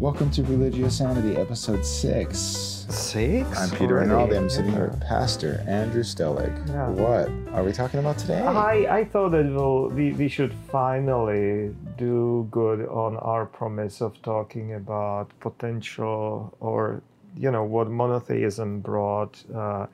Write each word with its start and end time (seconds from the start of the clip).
Welcome 0.00 0.30
to 0.30 0.42
Religiosanity, 0.44 1.36
episode 1.38 1.84
six. 1.84 2.38
Six? 2.38 3.46
I'm 3.54 3.68
Peter 3.68 3.98
already? 3.98 4.08
Rinaldi. 4.08 4.36
I'm 4.38 4.48
sitting 4.48 4.72
here 4.72 4.86
with 4.86 5.00
Pastor 5.02 5.62
Andrew 5.68 6.02
Stellig. 6.02 6.56
Yeah. 6.68 6.88
What 6.88 7.28
are 7.54 7.62
we 7.62 7.70
talking 7.70 8.00
about 8.00 8.16
today? 8.16 8.40
I, 8.40 9.00
I 9.00 9.04
thought 9.04 9.32
that 9.32 9.44
we'll, 9.44 9.90
we, 9.90 10.12
we 10.12 10.26
should 10.30 10.54
finally 10.72 11.76
do 11.98 12.48
good 12.50 12.88
on 12.88 13.18
our 13.18 13.44
promise 13.44 14.00
of 14.00 14.20
talking 14.22 14.72
about 14.72 15.38
potential 15.38 16.56
or, 16.60 17.02
you 17.36 17.50
know, 17.50 17.64
what 17.64 17.90
monotheism 17.90 18.80
brought 18.80 19.44
uh, 19.54 19.86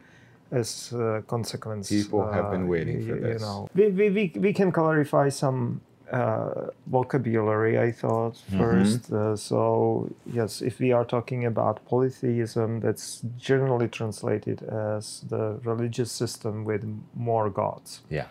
as 0.52 0.92
a 0.92 1.24
consequence. 1.26 1.88
People 1.88 2.30
have 2.30 2.52
been 2.52 2.62
uh, 2.62 2.66
waiting 2.66 3.04
for 3.04 3.16
this. 3.16 3.40
You 3.40 3.44
know, 3.44 3.68
we, 3.74 3.88
we, 3.88 4.10
we, 4.10 4.32
we 4.36 4.52
can 4.52 4.70
clarify 4.70 5.30
some 5.30 5.80
uh, 6.12 6.70
vocabulary, 6.86 7.78
I 7.78 7.92
thought, 7.92 8.34
Mm-hmm. 8.34 8.58
first. 8.58 9.12
Uh, 9.12 9.36
so, 9.36 10.08
yes, 10.32 10.62
if 10.62 10.78
we 10.78 10.92
are 10.92 11.04
talking 11.04 11.44
about 11.44 11.84
polytheism, 11.84 12.80
that's 12.80 13.22
generally 13.38 13.88
translated 13.88 14.62
as 14.62 15.24
the 15.28 15.58
religious 15.64 16.12
system 16.12 16.64
with 16.64 16.84
more 17.14 17.50
gods 17.50 18.00
Yeah. 18.10 18.26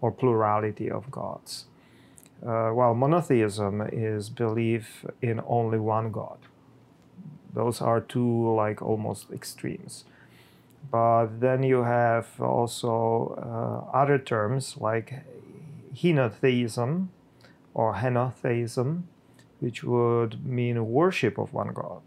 or 0.00 0.10
plurality 0.10 0.90
of 0.90 1.10
gods. 1.10 1.66
Uh, 2.44 2.70
while 2.70 2.94
monotheism 2.94 3.82
is 3.92 4.30
belief 4.30 5.04
in 5.20 5.40
only 5.46 5.78
one 5.78 6.10
God. 6.10 6.38
Those 7.54 7.80
are 7.84 8.00
two 8.00 8.54
like 8.54 8.80
almost 8.80 9.30
extremes. 9.32 10.04
But 10.90 11.40
then 11.40 11.62
you 11.62 11.82
have 11.82 12.26
also 12.40 13.34
uh, 13.92 13.96
other 13.96 14.18
terms 14.18 14.76
like 14.80 15.12
henotheism 15.94 17.08
or 17.74 17.94
henotheism, 17.94 19.02
which 19.60 19.84
would 19.84 20.44
mean 20.44 20.86
worship 20.90 21.38
of 21.38 21.52
one 21.52 21.72
God. 21.72 22.02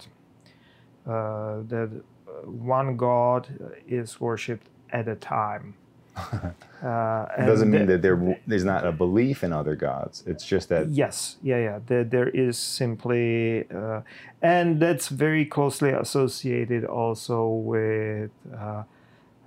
Uh, 1.06 1.62
that 1.68 1.90
uh, 2.28 2.32
one 2.50 2.96
God 2.98 3.48
is 3.88 4.20
worshipped 4.22 4.68
at 4.92 5.08
a 5.08 5.16
time. 5.16 5.76
Uh, 6.84 7.26
It 7.38 7.46
doesn't 7.46 7.72
mean 7.72 7.86
the- 7.86 7.94
that 7.94 8.02
there 8.02 8.38
there's 8.46 8.66
not 8.66 8.86
a 8.86 8.92
belief 8.92 9.42
in 9.42 9.54
other 9.54 9.74
gods. 9.74 10.22
It's 10.28 10.46
just 10.46 10.68
that 10.68 10.90
Yes, 10.90 11.38
yeah, 11.42 11.58
yeah. 11.60 11.80
There, 11.88 12.04
there 12.04 12.28
is 12.28 12.58
simply, 12.58 13.66
uh, 13.72 14.02
and 14.42 14.82
that's 14.82 15.08
very 15.08 15.46
closely 15.46 15.92
associated 15.92 16.84
also 16.84 17.48
with 17.48 18.32
uh, 18.54 18.84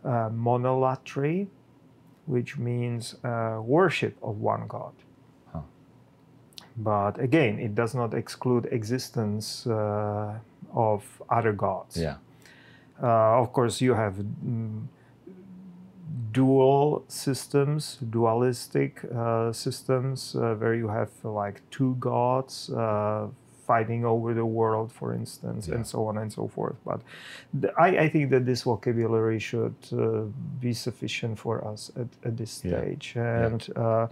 uh, 0.03 0.31
monolatry, 0.31 1.49
which 2.25 2.57
means 2.57 3.17
uh, 3.23 3.61
worship 3.63 4.17
of 4.23 4.41
one 4.41 4.67
God. 4.67 4.95
But 6.77 7.19
again, 7.19 7.59
it 7.59 7.75
does 7.75 7.95
not 7.95 8.13
exclude 8.15 8.69
existence 8.71 9.67
uh, 9.67 10.35
of 10.75 11.03
other 11.31 11.53
gods. 11.53 11.97
yeah. 11.97 12.17
Uh, 13.03 13.41
of 13.43 13.53
course, 13.53 13.81
you 13.81 13.95
have 13.95 14.15
mm, 14.15 14.87
dual 16.33 17.05
systems, 17.09 17.99
dualistic 18.11 19.03
uh, 19.15 19.53
systems, 19.53 20.35
uh, 20.37 20.55
where 20.55 20.75
you 20.75 20.89
have 20.89 21.11
like 21.25 21.61
two 21.71 21.97
gods 21.99 22.71
uh, 22.71 23.27
fighting 23.67 24.05
over 24.05 24.33
the 24.35 24.45
world, 24.47 24.93
for 24.93 25.13
instance, 25.13 25.67
Yeah. 25.69 25.77
and 25.77 25.87
so 25.87 26.07
on 26.07 26.19
and 26.19 26.33
so 26.33 26.47
forth. 26.49 26.77
But 26.85 27.01
th- 27.61 27.73
I, 27.79 27.89
I 28.05 28.09
think 28.09 28.31
that 28.31 28.45
this 28.47 28.63
vocabulary 28.63 29.39
should 29.41 29.75
uh, 29.93 30.23
be 30.61 30.73
sufficient 30.73 31.39
for 31.39 31.67
us 31.67 31.91
at, 31.97 32.07
at 32.25 32.37
this 32.37 32.63
Yeah. 32.65 32.71
stage. 32.81 33.15
And 33.17 33.67
uh, 33.77 34.07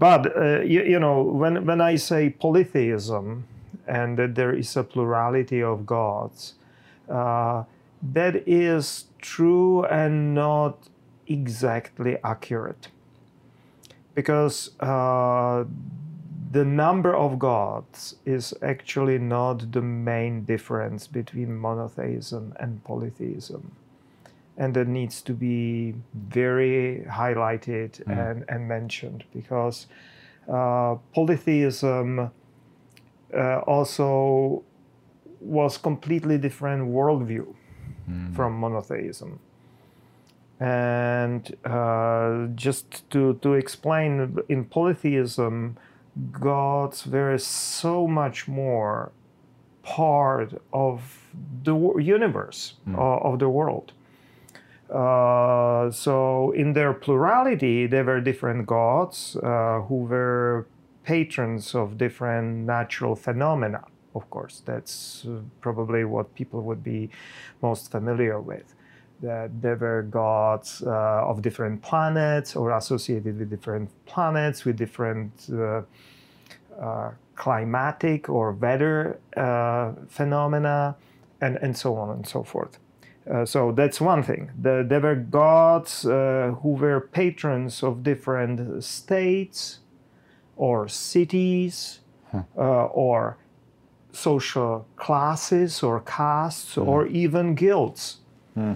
but 0.00 0.36
uh, 0.36 0.60
you, 0.62 0.82
you 0.82 0.98
know, 0.98 1.22
when 1.22 1.66
when 1.66 1.80
I 1.80 1.96
say 1.96 2.30
polytheism 2.30 3.44
and 3.86 4.18
that 4.18 4.34
there 4.34 4.52
is 4.56 4.76
a 4.76 4.82
plurality 4.82 5.62
of 5.62 5.84
gods, 5.84 6.54
uh, 7.08 7.64
that 8.14 8.48
is 8.48 9.04
true 9.20 9.84
and 9.84 10.34
not 10.34 10.88
exactly 11.26 12.16
accurate, 12.24 12.88
because 14.14 14.70
uh, 14.80 15.64
the 16.52 16.64
number 16.64 17.14
of 17.14 17.38
gods 17.38 18.16
is 18.24 18.54
actually 18.62 19.18
not 19.18 19.70
the 19.72 19.82
main 19.82 20.44
difference 20.44 21.06
between 21.06 21.54
monotheism 21.54 22.54
and 22.58 22.82
polytheism. 22.84 23.70
And 24.60 24.74
that 24.74 24.88
needs 24.88 25.22
to 25.22 25.32
be 25.32 25.94
very 26.12 27.06
highlighted 27.08 27.90
and, 28.06 28.44
and 28.48 28.68
mentioned 28.68 29.24
because 29.32 29.86
uh, 30.48 30.96
polytheism 31.14 32.30
uh, 33.34 33.58
also 33.66 34.62
was 35.40 35.78
completely 35.78 36.36
different 36.38 36.82
worldview 36.90 37.46
from 38.34 38.60
monotheism. 38.60 39.38
And 40.58 41.56
uh, 41.64 42.48
just 42.54 43.08
to, 43.10 43.38
to 43.40 43.54
explain, 43.54 44.36
in 44.48 44.64
polytheism, 44.66 45.78
gods 46.32 47.06
were 47.06 47.38
so 47.38 48.06
much 48.06 48.46
more 48.46 49.12
part 49.82 50.60
of 50.72 51.00
the 51.64 51.74
universe, 51.98 52.74
uh, 52.94 53.28
of 53.28 53.38
the 53.38 53.48
world. 53.48 53.92
Uh, 54.90 55.88
so, 55.90 56.50
in 56.52 56.72
their 56.72 56.92
plurality, 56.92 57.86
there 57.86 58.04
were 58.04 58.20
different 58.20 58.66
gods 58.66 59.36
uh, 59.36 59.80
who 59.82 60.04
were 60.04 60.66
patrons 61.04 61.74
of 61.74 61.96
different 61.96 62.66
natural 62.66 63.14
phenomena. 63.14 63.84
Of 64.14 64.28
course, 64.30 64.62
that's 64.64 65.24
uh, 65.26 65.42
probably 65.60 66.04
what 66.04 66.34
people 66.34 66.62
would 66.62 66.82
be 66.82 67.08
most 67.62 67.92
familiar 67.92 68.40
with. 68.40 68.74
That 69.22 69.62
there 69.62 69.76
were 69.76 70.02
gods 70.02 70.82
uh, 70.84 70.90
of 70.90 71.40
different 71.40 71.82
planets 71.82 72.56
or 72.56 72.76
associated 72.76 73.38
with 73.38 73.50
different 73.50 73.90
planets, 74.06 74.64
with 74.64 74.76
different 74.76 75.32
uh, 75.50 77.10
climatic 77.36 78.28
or 78.28 78.52
weather 78.52 79.20
phenomena, 80.08 80.96
and, 81.40 81.58
and 81.58 81.76
so 81.76 81.96
on 81.96 82.10
and 82.10 82.26
so 82.26 82.42
forth. 82.42 82.78
Uh, 83.28 83.44
so 83.44 83.72
that's 83.72 84.00
one 84.00 84.22
thing. 84.22 84.50
The, 84.60 84.84
there 84.86 85.00
were 85.00 85.14
gods 85.14 86.06
uh, 86.06 86.54
who 86.62 86.70
were 86.70 87.00
patrons 87.00 87.82
of 87.82 88.02
different 88.02 88.82
states 88.82 89.80
or 90.56 90.88
cities 90.88 92.00
uh, 92.56 92.86
or 92.86 93.36
social 94.12 94.86
classes 94.96 95.82
or 95.82 96.00
castes 96.00 96.76
or 96.76 97.06
even 97.06 97.54
guilds, 97.54 98.18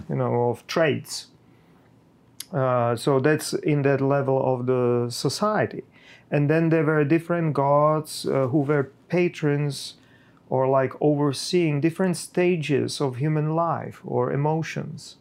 you 0.09 0.15
know, 0.15 0.49
of 0.49 0.65
trades. 0.67 1.27
Uh, 2.53 2.95
so 2.95 3.19
that's 3.19 3.53
in 3.53 3.81
that 3.81 3.99
level 3.99 4.41
of 4.41 4.65
the 4.65 5.07
society. 5.09 5.83
And 6.31 6.49
then 6.49 6.69
there 6.69 6.83
were 6.83 7.03
different 7.03 7.53
gods 7.53 8.25
uh, 8.25 8.47
who 8.47 8.59
were 8.59 8.91
patrons 9.09 9.95
or 10.49 10.67
like 10.67 10.93
overseeing 11.01 11.81
different 11.81 12.17
stages 12.17 13.01
of 13.01 13.17
human 13.17 13.55
life 13.55 14.01
or 14.05 14.31
emotions. 14.31 15.17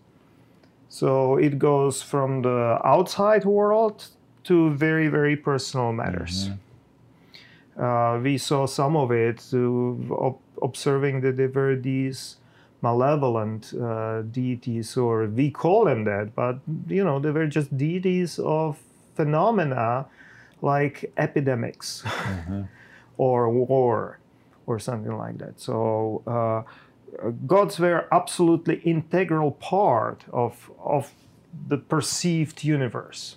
So 0.88 1.36
it 1.36 1.58
goes 1.58 2.02
from 2.02 2.42
the 2.42 2.78
outside 2.84 3.44
world 3.44 4.06
to 4.44 4.70
very, 4.70 5.08
very 5.08 5.36
personal 5.36 5.92
matters. 5.92 6.50
Uh, 7.76 8.20
we 8.22 8.38
saw 8.38 8.66
some 8.66 8.96
of 8.96 9.10
it 9.10 9.42
ob- 9.52 10.38
observing 10.62 11.22
that 11.22 11.36
there 11.36 11.48
were 11.48 11.74
these 11.74 12.36
malevolent 12.82 13.72
uh, 13.74 14.22
deities, 14.22 14.96
or 14.96 15.26
we 15.26 15.50
call 15.50 15.86
them 15.86 16.04
that, 16.04 16.34
but 16.36 16.60
you 16.86 17.02
know, 17.02 17.18
they 17.18 17.30
were 17.30 17.46
just 17.46 17.76
deities 17.76 18.38
of 18.38 18.78
phenomena 19.16 20.06
like 20.62 21.12
epidemics 21.16 22.04
or 23.16 23.50
war 23.50 24.18
or 24.66 24.78
something 24.78 25.16
like 25.16 25.38
that. 25.38 25.60
So 25.60 26.22
uh, 26.26 26.62
gods 27.46 27.78
were 27.78 28.08
absolutely 28.12 28.76
integral 28.84 29.52
part 29.52 30.24
of 30.32 30.70
of 30.82 31.12
the 31.68 31.78
perceived 31.78 32.64
universe. 32.64 33.36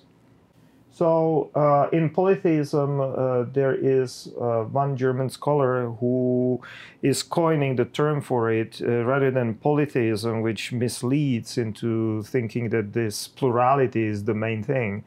So 0.97 1.51
uh, 1.53 1.89
in 1.95 2.09
polytheism, 2.09 2.99
uh, 2.99 3.43
there 3.53 3.75
is 3.75 4.33
uh, 4.41 4.63
one 4.63 4.97
German 4.97 5.29
scholar 5.29 5.91
who 5.99 6.59
is 7.03 7.21
coining 7.21 7.75
the 7.75 7.85
term 7.85 8.19
for 8.19 8.51
it 8.51 8.81
uh, 8.81 9.05
rather 9.05 9.29
than 9.29 9.53
polytheism, 9.53 10.41
which 10.41 10.71
misleads 10.71 11.55
into 11.55 12.23
thinking 12.23 12.69
that 12.69 12.93
this 12.93 13.27
plurality 13.27 14.05
is 14.05 14.23
the 14.23 14.33
main 14.33 14.63
thing, 14.63 15.03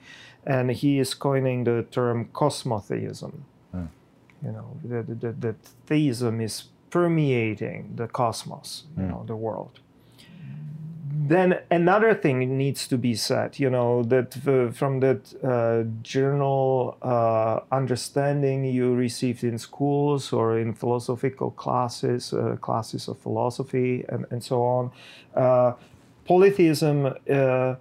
and 0.46 0.70
he 0.70 1.00
is 1.00 1.12
coining 1.12 1.64
the 1.64 1.84
term 1.90 2.28
cosmotheism. 2.32 3.44
You 4.44 4.52
know 4.52 4.76
that, 4.84 5.20
that, 5.20 5.40
that 5.40 5.56
theism 5.86 6.40
is 6.40 6.64
permeating 6.90 7.92
the 7.96 8.08
cosmos, 8.08 8.84
you 8.96 9.04
know, 9.04 9.24
the 9.26 9.36
world. 9.36 9.80
Then 11.12 11.60
another 11.70 12.14
thing 12.14 12.56
needs 12.56 12.88
to 12.88 12.98
be 12.98 13.14
said 13.14 13.58
you 13.58 13.70
know 13.70 14.02
that 14.04 14.36
uh, 14.48 14.72
from 14.72 15.00
that 15.00 15.32
uh, 15.44 15.84
general 16.02 16.96
uh, 17.02 17.60
understanding 17.70 18.64
you 18.64 18.94
received 18.94 19.44
in 19.44 19.58
schools 19.58 20.32
or 20.32 20.58
in 20.58 20.72
philosophical 20.72 21.50
classes 21.52 22.32
uh, 22.32 22.56
classes 22.60 23.06
of 23.06 23.18
philosophy 23.18 24.04
and, 24.08 24.26
and 24.30 24.42
so 24.42 24.62
on 24.62 24.90
uh, 25.36 25.74
polytheism 26.26 27.06
uh, 27.06 27.74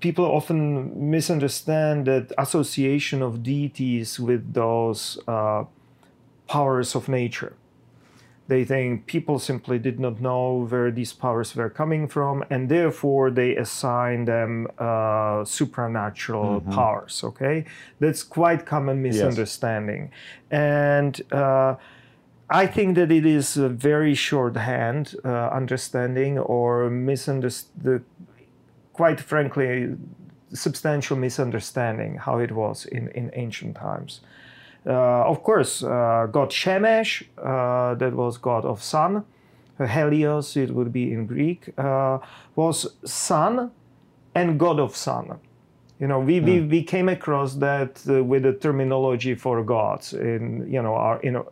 people 0.00 0.24
often 0.24 1.10
misunderstand 1.10 2.06
that 2.06 2.32
association 2.38 3.22
of 3.22 3.42
deities 3.42 4.18
with 4.18 4.54
those 4.54 5.18
powers 6.46 6.94
of 6.94 7.08
nature 7.08 7.54
they 8.50 8.64
think 8.64 9.06
people 9.06 9.38
simply 9.38 9.78
did 9.78 10.00
not 10.00 10.20
know 10.20 10.66
where 10.68 10.90
these 10.90 11.12
powers 11.12 11.54
were 11.54 11.70
coming 11.70 12.08
from, 12.08 12.44
and 12.50 12.68
therefore 12.68 13.30
they 13.30 13.54
assign 13.54 14.24
them 14.24 14.66
uh, 14.76 15.44
supernatural 15.44 16.60
mm-hmm. 16.60 16.72
powers. 16.72 17.22
Okay, 17.24 17.64
that's 18.00 18.24
quite 18.24 18.66
common 18.66 19.00
misunderstanding, 19.00 20.10
yes. 20.50 20.60
and. 20.60 21.32
Uh, 21.32 21.76
I 22.52 22.66
think 22.66 22.96
that 22.96 23.12
it 23.12 23.24
is 23.24 23.56
a 23.56 23.68
very 23.68 24.12
shorthand 24.16 25.14
uh, 25.24 25.50
understanding 25.60 26.36
or 26.36 26.90
misunderstood, 26.90 28.02
quite 29.00 29.20
frankly, 29.20 29.96
substantial 30.52 31.16
misunderstanding 31.16 32.18
how 32.26 32.38
it 32.38 32.52
was 32.52 32.84
in, 32.84 33.08
in 33.20 33.30
ancient 33.32 33.74
times. 33.74 34.20
Uh, 34.86 35.32
of 35.32 35.42
course, 35.42 35.82
uh, 35.82 36.26
god 36.30 36.50
Shemesh, 36.50 37.12
uh, 37.38 37.94
that 37.94 38.12
was 38.12 38.36
god 38.36 38.64
of 38.66 38.82
sun. 38.82 39.24
Helios, 39.78 40.56
it 40.56 40.70
would 40.76 40.92
be 40.92 41.04
in 41.14 41.26
Greek, 41.26 41.62
was 42.56 42.78
sun 43.06 43.70
and 44.34 44.60
god 44.60 44.78
of 44.78 44.94
sun. 44.94 45.38
You 45.98 46.06
know, 46.06 46.20
we, 46.20 46.40
we, 46.40 46.58
hmm. 46.58 46.68
we 46.68 46.82
came 46.82 47.08
across 47.08 47.54
that 47.54 48.02
with 48.06 48.42
the 48.42 48.52
terminology 48.52 49.34
for 49.34 49.62
gods 49.64 50.12
in, 50.12 50.70
you 50.70 50.82
know, 50.82 50.94
our, 50.94 51.18
in 51.22 51.42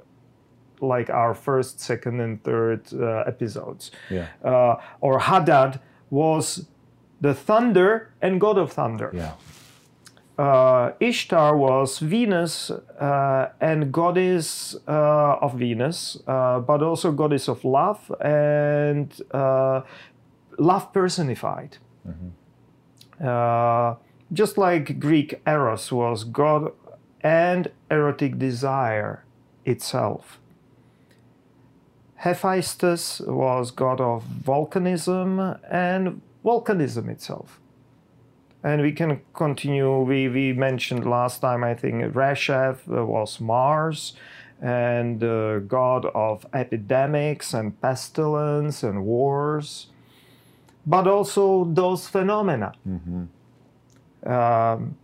like 0.80 1.08
our 1.08 1.34
first, 1.34 1.80
second, 1.80 2.20
and 2.20 2.42
third 2.44 2.82
uh, 2.92 3.32
episodes. 3.32 3.90
Yeah. 4.10 4.26
Uh, 4.44 4.76
or 5.00 5.18
Hadad 5.18 5.80
was 6.10 6.66
the 7.20 7.34
thunder 7.34 8.10
and 8.22 8.40
god 8.40 8.58
of 8.58 8.72
thunder. 8.72 9.10
Yeah 9.12 9.32
uh, 10.38 10.92
Ishtar 11.00 11.56
was 11.56 11.98
Venus 11.98 12.70
uh, 12.70 13.48
and 13.60 13.92
goddess 13.92 14.76
uh, 14.86 15.36
of 15.40 15.54
Venus, 15.54 16.16
uh, 16.26 16.60
but 16.60 16.82
also 16.82 17.10
goddess 17.10 17.48
of 17.48 17.64
love 17.64 18.12
and 18.20 19.20
uh, 19.32 19.82
love 20.58 20.92
personified. 20.92 21.78
Mm-hmm. 22.08 23.26
Uh, 23.26 23.96
just 24.32 24.56
like 24.56 25.00
Greek 25.00 25.40
Eros 25.46 25.90
was 25.90 26.22
god 26.22 26.70
and 27.20 27.72
erotic 27.90 28.38
desire 28.38 29.24
itself. 29.64 30.38
Hephaestus 32.16 33.20
was 33.20 33.72
god 33.72 34.00
of 34.00 34.24
volcanism 34.24 35.58
and 35.68 36.20
volcanism 36.50 37.08
itself 37.08 37.60
and 38.62 38.82
we 38.82 38.92
can 38.92 39.20
continue. 39.34 40.00
We, 40.00 40.28
we 40.28 40.52
mentioned 40.52 41.08
last 41.08 41.40
time, 41.40 41.62
I 41.62 41.74
think, 41.74 41.96
Resheph 42.14 42.86
was 42.86 43.40
Mars 43.40 44.14
and 44.60 45.22
uh, 45.22 45.60
god 45.60 46.06
of 46.06 46.44
epidemics 46.52 47.54
and 47.54 47.80
pestilence 47.80 48.82
and 48.82 49.04
wars, 49.04 49.86
but 50.84 51.06
also 51.06 51.64
those 51.64 52.08
phenomena. 52.08 52.72
Mm-hmm. 52.86 54.28
Um, 54.28 54.96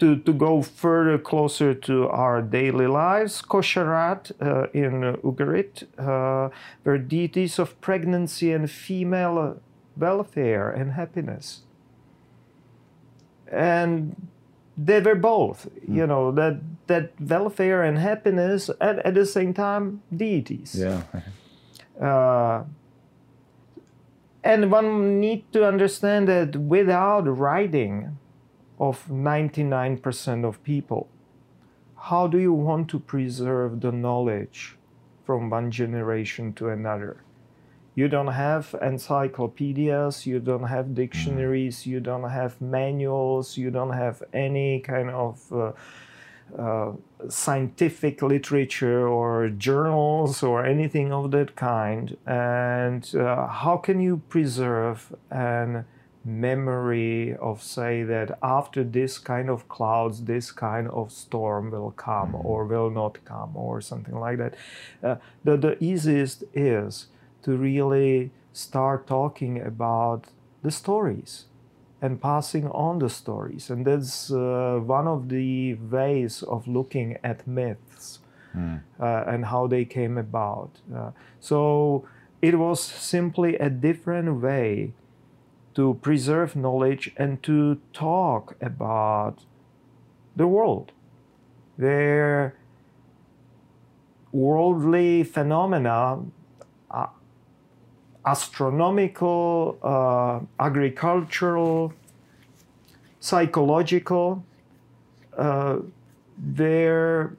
to, 0.00 0.16
to 0.16 0.32
go 0.32 0.62
further 0.62 1.18
closer 1.18 1.74
to 1.74 2.08
our 2.08 2.40
daily 2.40 2.86
lives, 2.86 3.42
Kosharat 3.42 4.30
uh, 4.40 4.68
in 4.72 5.16
Ugarit 5.24 5.84
uh, 5.98 6.50
were 6.84 6.98
deities 6.98 7.58
of 7.58 7.80
pregnancy 7.80 8.52
and 8.52 8.70
female 8.70 9.60
welfare 9.98 10.70
and 10.70 10.92
happiness. 10.92 11.62
And 13.50 14.28
they 14.76 15.00
were 15.00 15.14
both 15.14 15.66
mm. 15.66 15.96
you 15.96 16.06
know 16.06 16.30
that 16.32 16.60
that 16.86 17.12
welfare 17.20 17.82
and 17.82 17.98
happiness 17.98 18.70
at, 18.80 18.98
at 19.00 19.14
the 19.14 19.26
same 19.26 19.52
time 19.52 20.02
deities. 20.14 20.74
Yeah. 20.74 21.02
Uh, 22.00 22.62
and 24.44 24.70
one 24.70 25.18
need 25.18 25.52
to 25.52 25.66
understand 25.66 26.28
that 26.28 26.54
without 26.54 27.22
writing 27.22 28.16
of 28.78 29.04
99% 29.08 30.44
of 30.44 30.62
people 30.62 31.08
how 31.98 32.26
do 32.26 32.38
you 32.38 32.52
want 32.52 32.88
to 32.88 32.98
preserve 32.98 33.80
the 33.80 33.92
knowledge 33.92 34.76
from 35.24 35.50
one 35.50 35.70
generation 35.70 36.52
to 36.54 36.68
another 36.68 37.22
you 37.98 38.06
don't 38.06 38.34
have 38.46 38.76
encyclopedias, 38.80 40.24
you 40.24 40.38
don't 40.38 40.68
have 40.76 40.94
dictionaries, 40.94 41.84
you 41.84 41.98
don't 41.98 42.30
have 42.30 42.60
manuals, 42.60 43.56
you 43.56 43.72
don't 43.72 43.92
have 43.92 44.22
any 44.32 44.78
kind 44.78 45.10
of 45.10 45.34
uh, 45.52 45.72
uh, 46.56 46.92
scientific 47.28 48.22
literature 48.22 49.08
or 49.08 49.48
journals 49.48 50.44
or 50.44 50.64
anything 50.64 51.12
of 51.12 51.32
that 51.32 51.56
kind. 51.56 52.16
And 52.24 53.02
uh, 53.16 53.48
how 53.48 53.76
can 53.78 54.00
you 54.00 54.22
preserve 54.28 55.12
an 55.32 55.84
memory 56.24 57.34
of 57.36 57.62
say 57.62 58.04
that 58.04 58.38
after 58.42 58.84
this 58.84 59.18
kind 59.18 59.48
of 59.48 59.66
clouds 59.68 60.24
this 60.24 60.52
kind 60.52 60.86
of 60.88 61.10
storm 61.10 61.70
will 61.70 61.92
come 61.92 62.32
mm-hmm. 62.32 62.46
or 62.46 62.66
will 62.66 62.90
not 62.90 63.24
come 63.24 63.56
or 63.56 63.80
something 63.80 64.18
like 64.18 64.36
that 64.36 64.54
uh, 65.02 65.16
the, 65.44 65.56
the 65.56 65.82
easiest 65.82 66.44
is 66.52 67.06
to 67.42 67.56
really 67.56 68.30
start 68.52 69.06
talking 69.06 69.60
about 69.60 70.26
the 70.62 70.70
stories 70.70 71.46
and 72.00 72.20
passing 72.20 72.68
on 72.68 72.98
the 72.98 73.08
stories. 73.08 73.70
And 73.70 73.84
that's 73.84 74.30
uh, 74.30 74.80
one 74.84 75.06
of 75.06 75.28
the 75.28 75.74
ways 75.74 76.42
of 76.42 76.68
looking 76.68 77.18
at 77.24 77.46
myths 77.46 78.20
mm. 78.56 78.80
uh, 79.00 79.24
and 79.26 79.46
how 79.46 79.66
they 79.66 79.84
came 79.84 80.16
about. 80.18 80.70
Uh, 80.94 81.10
so 81.40 82.06
it 82.40 82.58
was 82.58 82.80
simply 82.80 83.56
a 83.56 83.70
different 83.70 84.40
way 84.40 84.92
to 85.74 85.94
preserve 86.02 86.56
knowledge 86.56 87.12
and 87.16 87.42
to 87.42 87.80
talk 87.92 88.56
about 88.60 89.44
the 90.36 90.46
world, 90.46 90.92
where 91.76 92.54
worldly 94.32 95.24
phenomena 95.24 96.20
astronomical, 98.30 99.78
uh, 99.82 100.40
agricultural, 100.62 101.92
psychological, 103.20 104.44
uh, 105.36 105.78
they're 106.36 107.36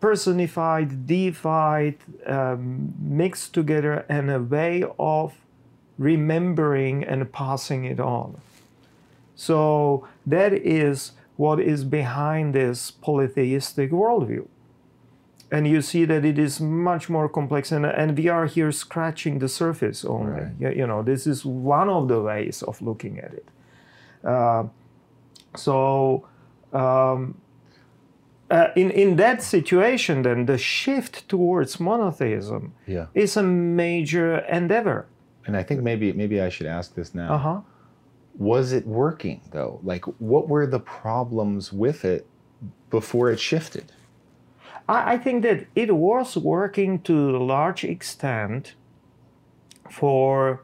personified, 0.00 1.06
deified, 1.06 1.96
um, 2.26 2.92
mixed 2.98 3.54
together 3.54 4.04
in 4.08 4.28
a 4.30 4.40
way 4.40 4.84
of 4.98 5.34
remembering 5.98 7.04
and 7.04 7.30
passing 7.32 7.84
it 7.84 8.00
on. 8.00 8.40
So 9.36 10.08
that 10.26 10.52
is 10.52 11.12
what 11.36 11.60
is 11.60 11.84
behind 11.84 12.54
this 12.54 12.90
polytheistic 12.90 13.90
worldview 13.90 14.46
and 15.50 15.66
you 15.66 15.82
see 15.82 16.04
that 16.04 16.24
it 16.24 16.38
is 16.38 16.60
much 16.60 17.08
more 17.08 17.28
complex 17.28 17.72
and, 17.72 17.84
and 17.84 18.16
we 18.16 18.28
are 18.28 18.46
here 18.46 18.70
scratching 18.70 19.38
the 19.38 19.48
surface 19.48 20.04
only 20.04 20.32
right. 20.32 20.52
you, 20.58 20.70
you, 20.70 20.86
know 20.86 21.02
this 21.02 21.26
is 21.26 21.44
one 21.44 21.88
of 21.88 22.08
the 22.08 22.20
ways 22.20 22.62
of 22.62 22.80
looking 22.80 23.18
at 23.18 23.34
it 23.34 23.48
uh, 24.24 24.64
so 25.56 26.26
um, 26.72 27.40
uh, 28.50 28.68
in, 28.76 28.90
in 28.90 29.16
that 29.16 29.42
situation 29.42 30.22
then 30.22 30.46
the 30.46 30.58
shift 30.58 31.28
towards 31.28 31.80
monotheism 31.80 32.72
yeah. 32.86 33.06
is 33.14 33.36
a 33.36 33.42
major 33.42 34.38
endeavor 34.38 35.06
and 35.46 35.56
i 35.56 35.62
think 35.62 35.82
maybe 35.82 36.12
maybe 36.12 36.40
i 36.40 36.48
should 36.48 36.66
ask 36.66 36.94
this 36.94 37.14
now 37.14 37.34
uh-huh. 37.34 37.60
was 38.38 38.72
it 38.72 38.86
working 38.86 39.40
though 39.50 39.80
like 39.82 40.04
what 40.20 40.48
were 40.48 40.66
the 40.66 40.80
problems 40.80 41.72
with 41.72 42.04
it 42.04 42.26
before 42.90 43.30
it 43.30 43.40
shifted 43.40 43.92
I, 44.90 45.12
I 45.12 45.18
think 45.18 45.42
that 45.44 45.66
it 45.74 45.94
was 45.94 46.36
working 46.36 47.00
to 47.02 47.36
a 47.36 47.42
large 47.54 47.84
extent 47.84 48.74
for 49.88 50.62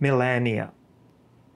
millennia 0.00 0.72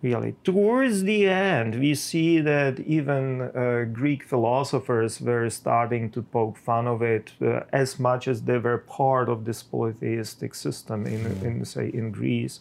really. 0.02 0.34
Towards 0.44 1.02
the 1.02 1.26
end, 1.26 1.80
we 1.80 1.94
see 1.94 2.40
that 2.40 2.80
even 2.80 3.40
uh, 3.42 3.84
Greek 3.92 4.22
philosophers 4.22 5.20
were 5.20 5.50
starting 5.50 6.10
to 6.10 6.22
poke 6.22 6.56
fun 6.56 6.86
of 6.86 7.02
it 7.02 7.32
uh, 7.42 7.62
as 7.72 7.98
much 7.98 8.28
as 8.28 8.42
they 8.42 8.58
were 8.58 8.78
part 8.78 9.28
of 9.28 9.44
this 9.44 9.62
polytheistic 9.62 10.54
system 10.54 11.06
in, 11.06 11.24
mm. 11.24 11.42
in 11.42 11.64
say, 11.64 11.88
in 11.88 12.12
Greece. 12.12 12.60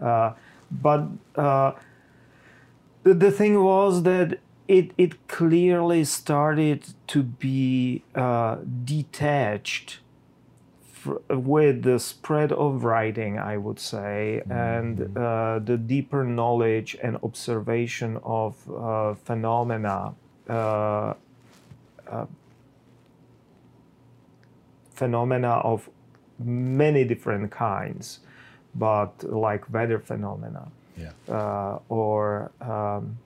Uh, 0.00 0.32
but 0.70 1.06
uh, 1.36 1.72
the, 3.02 3.14
the 3.14 3.30
thing 3.30 3.62
was 3.62 4.02
that 4.04 4.38
it, 4.70 4.92
it 4.96 5.26
clearly 5.26 6.04
started 6.04 6.84
to 7.08 7.24
be 7.24 8.04
uh, 8.14 8.58
detached 8.84 9.98
with 11.28 11.82
the 11.82 11.98
spread 11.98 12.52
of 12.52 12.84
writing, 12.84 13.36
I 13.36 13.56
would 13.56 13.80
say, 13.80 14.42
and 14.48 15.16
uh, 15.18 15.58
the 15.58 15.76
deeper 15.76 16.22
knowledge 16.24 16.96
and 17.02 17.16
observation 17.24 18.18
of 18.22 18.54
uh, 18.70 19.14
phenomena. 19.14 20.14
Uh, 20.48 21.14
uh, 22.06 22.26
phenomena 24.94 25.52
of 25.64 25.88
many 26.38 27.02
different 27.04 27.50
kinds, 27.50 28.20
but 28.74 29.10
like 29.24 29.72
weather 29.72 29.98
phenomena 29.98 30.68
Yeah. 30.96 31.10
uh, 31.28 31.78
or 31.88 32.52
um, 32.60 33.16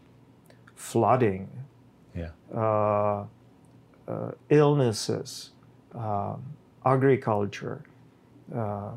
flooding, 0.93 1.49
Yeah. 2.15 2.33
uh, 2.55 3.25
uh, 4.07 4.31
illnesses, 4.51 5.53
um, 5.95 6.43
agriculture, 6.85 7.79
uh, 8.55 8.93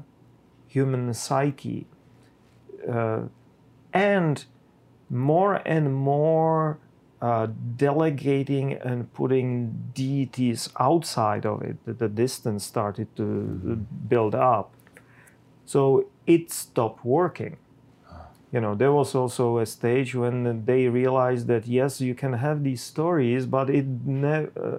human 0.68 1.14
psyche, 1.14 1.88
uh, 2.88 3.22
and 3.94 4.46
more 5.10 5.62
and 5.66 5.94
more 5.94 6.78
uh, 7.22 7.48
delegating 7.78 8.74
and 8.74 9.12
putting 9.14 9.92
deities 9.96 10.70
outside 10.80 11.46
of 11.46 11.62
it, 11.64 11.78
that 11.86 11.98
the 12.00 12.10
distance 12.10 12.64
started 12.66 13.08
to 13.16 13.24
build 14.10 14.36
up. 14.36 14.70
So 15.66 16.06
it 16.26 16.52
stopped 16.52 17.04
working. 17.06 17.58
You 18.52 18.62
know, 18.62 18.76
there 18.76 18.94
was 18.94 19.14
also 19.14 19.58
a 19.58 19.66
stage 19.66 20.16
when 20.16 20.66
they 20.66 20.88
realized 20.88 21.48
that 21.48 21.68
yes, 21.68 22.00
you 22.00 22.16
can 22.16 22.34
have 22.34 22.64
these 22.64 22.82
stories, 22.82 23.46
but 23.46 23.70
it 23.70 23.86
ne- 24.06 24.48
uh, 24.56 24.78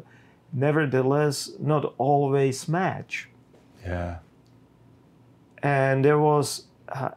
nevertheless 0.52 1.50
not 1.58 1.94
always 1.98 2.66
match. 2.66 3.28
Yeah. 3.84 4.18
And 5.62 6.04
there 6.04 6.18
was 6.18 6.64
uh, 6.88 7.10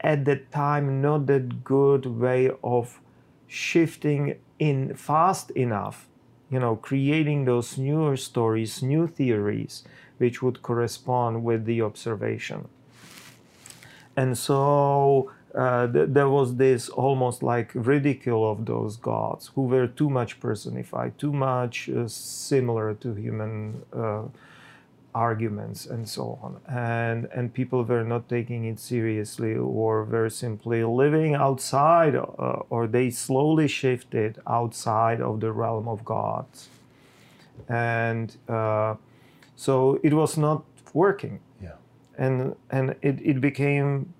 at 0.00 0.24
that 0.24 0.50
time 0.50 1.02
not 1.02 1.26
that 1.26 1.62
good 1.64 2.06
way 2.06 2.50
of 2.64 3.00
shifting 3.46 4.38
in 4.58 4.94
fast 4.94 5.50
enough, 5.50 6.08
you 6.50 6.58
know, 6.58 6.76
creating 6.76 7.44
those 7.44 7.76
newer 7.76 8.16
stories, 8.16 8.82
new 8.82 9.06
theories, 9.06 9.84
which 10.18 10.42
would 10.42 10.62
correspond 10.62 11.44
with 11.44 11.64
the 11.64 11.82
observation. 11.82 12.68
And 14.16 14.36
so 14.36 15.30
uh, 15.54 15.86
th- 15.90 16.08
there 16.10 16.28
was 16.28 16.56
this 16.56 16.88
almost 16.88 17.42
like 17.42 17.70
ridicule 17.74 18.50
of 18.50 18.66
those 18.66 18.96
gods 18.96 19.50
who 19.54 19.62
were 19.62 19.86
too 19.86 20.10
much 20.10 20.40
personified, 20.40 21.18
too 21.18 21.32
much 21.32 21.88
uh, 21.88 22.06
similar 22.08 22.94
to 22.94 23.14
human 23.14 23.82
uh, 23.92 24.22
arguments 25.14 25.86
and 25.86 26.08
so 26.08 26.38
on. 26.42 26.60
And, 26.68 27.28
and 27.34 27.52
people 27.52 27.82
were 27.82 28.04
not 28.04 28.28
taking 28.28 28.64
it 28.66 28.78
seriously 28.78 29.54
or 29.54 30.04
were 30.04 30.30
simply 30.30 30.84
living 30.84 31.34
outside, 31.34 32.14
uh, 32.14 32.62
or 32.70 32.86
they 32.86 33.10
slowly 33.10 33.68
shifted 33.68 34.40
outside 34.46 35.20
of 35.20 35.40
the 35.40 35.50
realm 35.52 35.88
of 35.88 36.04
gods. 36.04 36.68
And 37.68 38.36
uh, 38.48 38.94
so 39.56 39.98
it 40.02 40.14
was 40.14 40.36
not 40.36 40.64
working 40.94 41.40
Yeah. 41.62 41.76
and 42.16 42.54
and 42.70 42.94
it, 43.02 43.20
it 43.22 43.40
became 43.40 44.14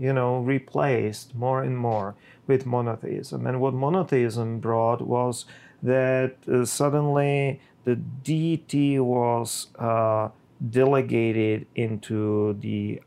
you 0.00 0.12
know 0.12 0.38
replaced 0.38 1.34
more 1.34 1.62
and 1.62 1.76
more 1.78 2.14
with 2.46 2.66
monotheism. 2.66 3.46
And 3.46 3.60
what 3.60 3.74
monotheism 3.74 4.58
brought 4.58 5.02
was 5.02 5.44
that 5.82 6.36
uh, 6.48 6.64
suddenly 6.64 7.60
the 7.84 7.96
deity 7.96 8.98
was 8.98 9.68
uh, 9.78 10.28
delegated 10.70 11.66
into 11.74 12.56
the 12.60 13.00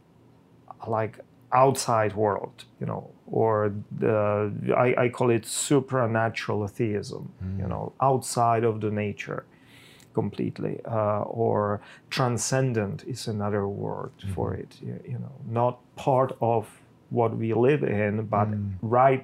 like 0.88 1.20
outside 1.52 2.16
world 2.16 2.66
you 2.80 2.86
know 2.86 3.10
or 3.28 3.74
the 4.00 4.52
I, 4.76 5.04
I 5.04 5.10
call 5.10 5.30
it 5.30 5.46
supernatural 5.46 6.68
theism 6.68 7.32
you 7.60 7.68
know 7.68 7.94
outside 8.02 8.64
of 8.64 8.82
the 8.82 8.90
nature 8.90 9.46
completely 10.14 10.80
uh, 10.86 11.22
or 11.22 11.80
transcendent 12.10 13.04
is 13.08 13.28
another 13.28 13.68
word 13.68 14.12
for 14.34 14.56
it 14.56 14.78
you, 14.82 15.00
you 15.06 15.20
know 15.20 15.32
not 15.48 15.80
part 15.96 16.36
of 16.42 16.68
what 17.18 17.32
we 17.42 17.50
live 17.68 17.84
in 17.84 18.26
but 18.36 18.48
right 19.00 19.24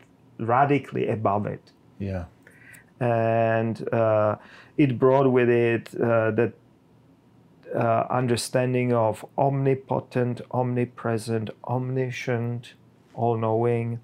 radically 0.55 1.05
above 1.17 1.43
it 1.55 1.65
Yeah. 2.10 2.24
and 3.00 3.75
uh, 4.01 4.36
it 4.84 4.91
brought 5.03 5.27
with 5.38 5.50
it 5.50 5.86
uh, 5.96 6.31
that 6.39 6.53
uh, 7.75 8.03
understanding 8.22 8.89
of 8.93 9.24
omnipotent, 9.38 10.41
omnipresent, 10.51 11.50
omniscient, 11.75 12.74
all-knowing, 13.13 14.00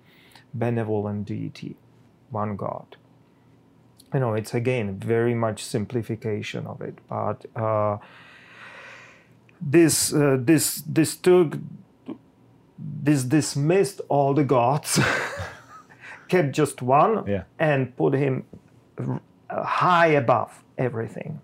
benevolent 0.53 1.25
deity, 1.25 1.75
one 2.29 2.55
God. 2.55 2.87
You 4.13 4.19
know, 4.19 4.33
it's 4.35 4.53
again 4.53 4.87
very 4.99 5.33
much 5.45 5.63
simplification 5.63 6.67
of 6.67 6.81
it, 6.81 6.95
but 7.09 7.39
uh, 7.55 7.97
this 9.59 10.13
uh, 10.13 10.37
this 10.39 10.83
this 10.85 11.15
took 11.15 11.57
this 12.77 13.23
dismissed 13.23 14.01
all 14.09 14.33
the 14.33 14.43
gods, 14.43 14.99
kept 16.27 16.51
just 16.51 16.81
one, 16.81 17.23
Yeah. 17.27 17.43
and 17.59 17.95
put 17.95 18.13
him 18.13 18.43
high 19.49 20.07
above 20.07 20.63
everything. 20.77 21.39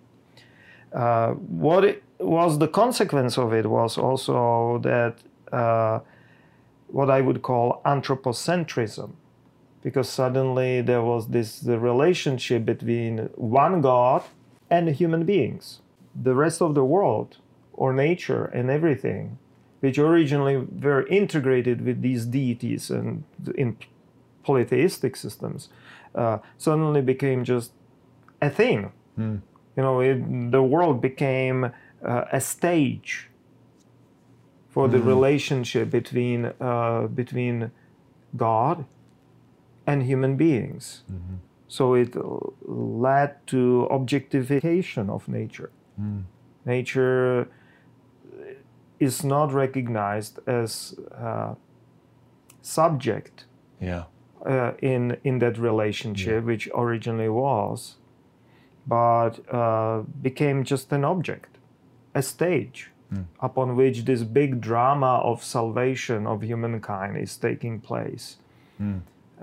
Uh, 0.94 1.32
what 1.34 1.84
it 1.86 2.04
was 2.20 2.60
the 2.60 2.68
consequence 2.68 3.38
of 3.38 3.54
it 3.54 3.66
was 3.66 3.98
also 3.98 4.80
that 4.80 5.16
uh, 5.52 6.00
what 6.88 7.10
I 7.10 7.22
would 7.22 7.42
call 7.42 7.82
anthropocentrism, 7.86 9.12
because 9.82 10.10
suddenly 10.10 10.82
there 10.82 11.02
was 11.02 11.28
this 11.30 11.60
the 11.60 11.80
relationship 11.80 12.66
between 12.66 13.30
one 13.36 13.82
God 13.82 14.24
and 14.70 14.90
human 14.90 15.24
beings. 15.26 15.80
The 16.14 16.36
rest 16.36 16.62
of 16.62 16.76
the 16.76 16.84
world, 16.84 17.38
or 17.74 17.94
nature 17.94 18.46
and 18.46 18.70
everything, 18.70 19.38
which 19.82 20.00
originally 20.00 20.58
were 20.58 21.06
integrated 21.08 21.86
with 21.86 22.02
these 22.02 22.26
deities 22.26 22.90
and 22.90 23.24
in 23.56 23.78
polytheistic 24.44 25.16
systems, 25.16 25.70
uh, 26.16 26.38
suddenly 26.58 27.02
became 27.02 27.44
just 27.44 27.72
a 28.42 28.50
thing. 28.50 28.92
You 29.78 29.84
know, 29.84 30.00
it, 30.00 30.52
the 30.52 30.64
world 30.64 31.02
became 31.02 31.66
uh, 31.66 32.26
a 32.32 32.42
stage 32.42 33.30
for 34.70 34.88
the 34.88 34.98
relationship 35.14 35.90
between 35.90 36.46
uh, 36.60 37.08
between 37.14 37.72
God 38.38 38.86
and 39.86 40.04
human 40.04 40.38
beings. 40.38 41.04
So 41.68 41.94
it 41.94 42.16
led 42.68 43.30
to 43.48 43.88
objectification 43.92 45.10
of 45.10 45.28
nature. 45.28 45.72
Nature 46.66 47.48
is 49.02 49.24
not 49.24 49.52
recognized 49.52 50.40
as 50.48 50.96
uh, 51.28 51.56
subject 52.62 53.46
Yeah. 53.80 54.04
uh, 54.46 54.72
in 54.82 55.18
in 55.24 55.40
that 55.40 55.58
relationship, 55.58 56.44
which 56.46 56.70
originally 56.74 57.30
was, 57.30 57.98
but 58.88 59.34
uh, 59.52 60.04
became 60.22 60.64
just 60.64 60.92
an 60.94 61.04
object, 61.04 61.58
a 62.14 62.22
stage 62.22 62.88
upon 63.42 63.76
which 63.76 64.06
this 64.06 64.24
big 64.24 64.62
drama 64.62 65.20
of 65.32 65.44
salvation 65.44 66.26
of 66.28 66.42
humankind 66.44 67.18
is 67.18 67.38
taking 67.38 67.82
place. 67.82 68.38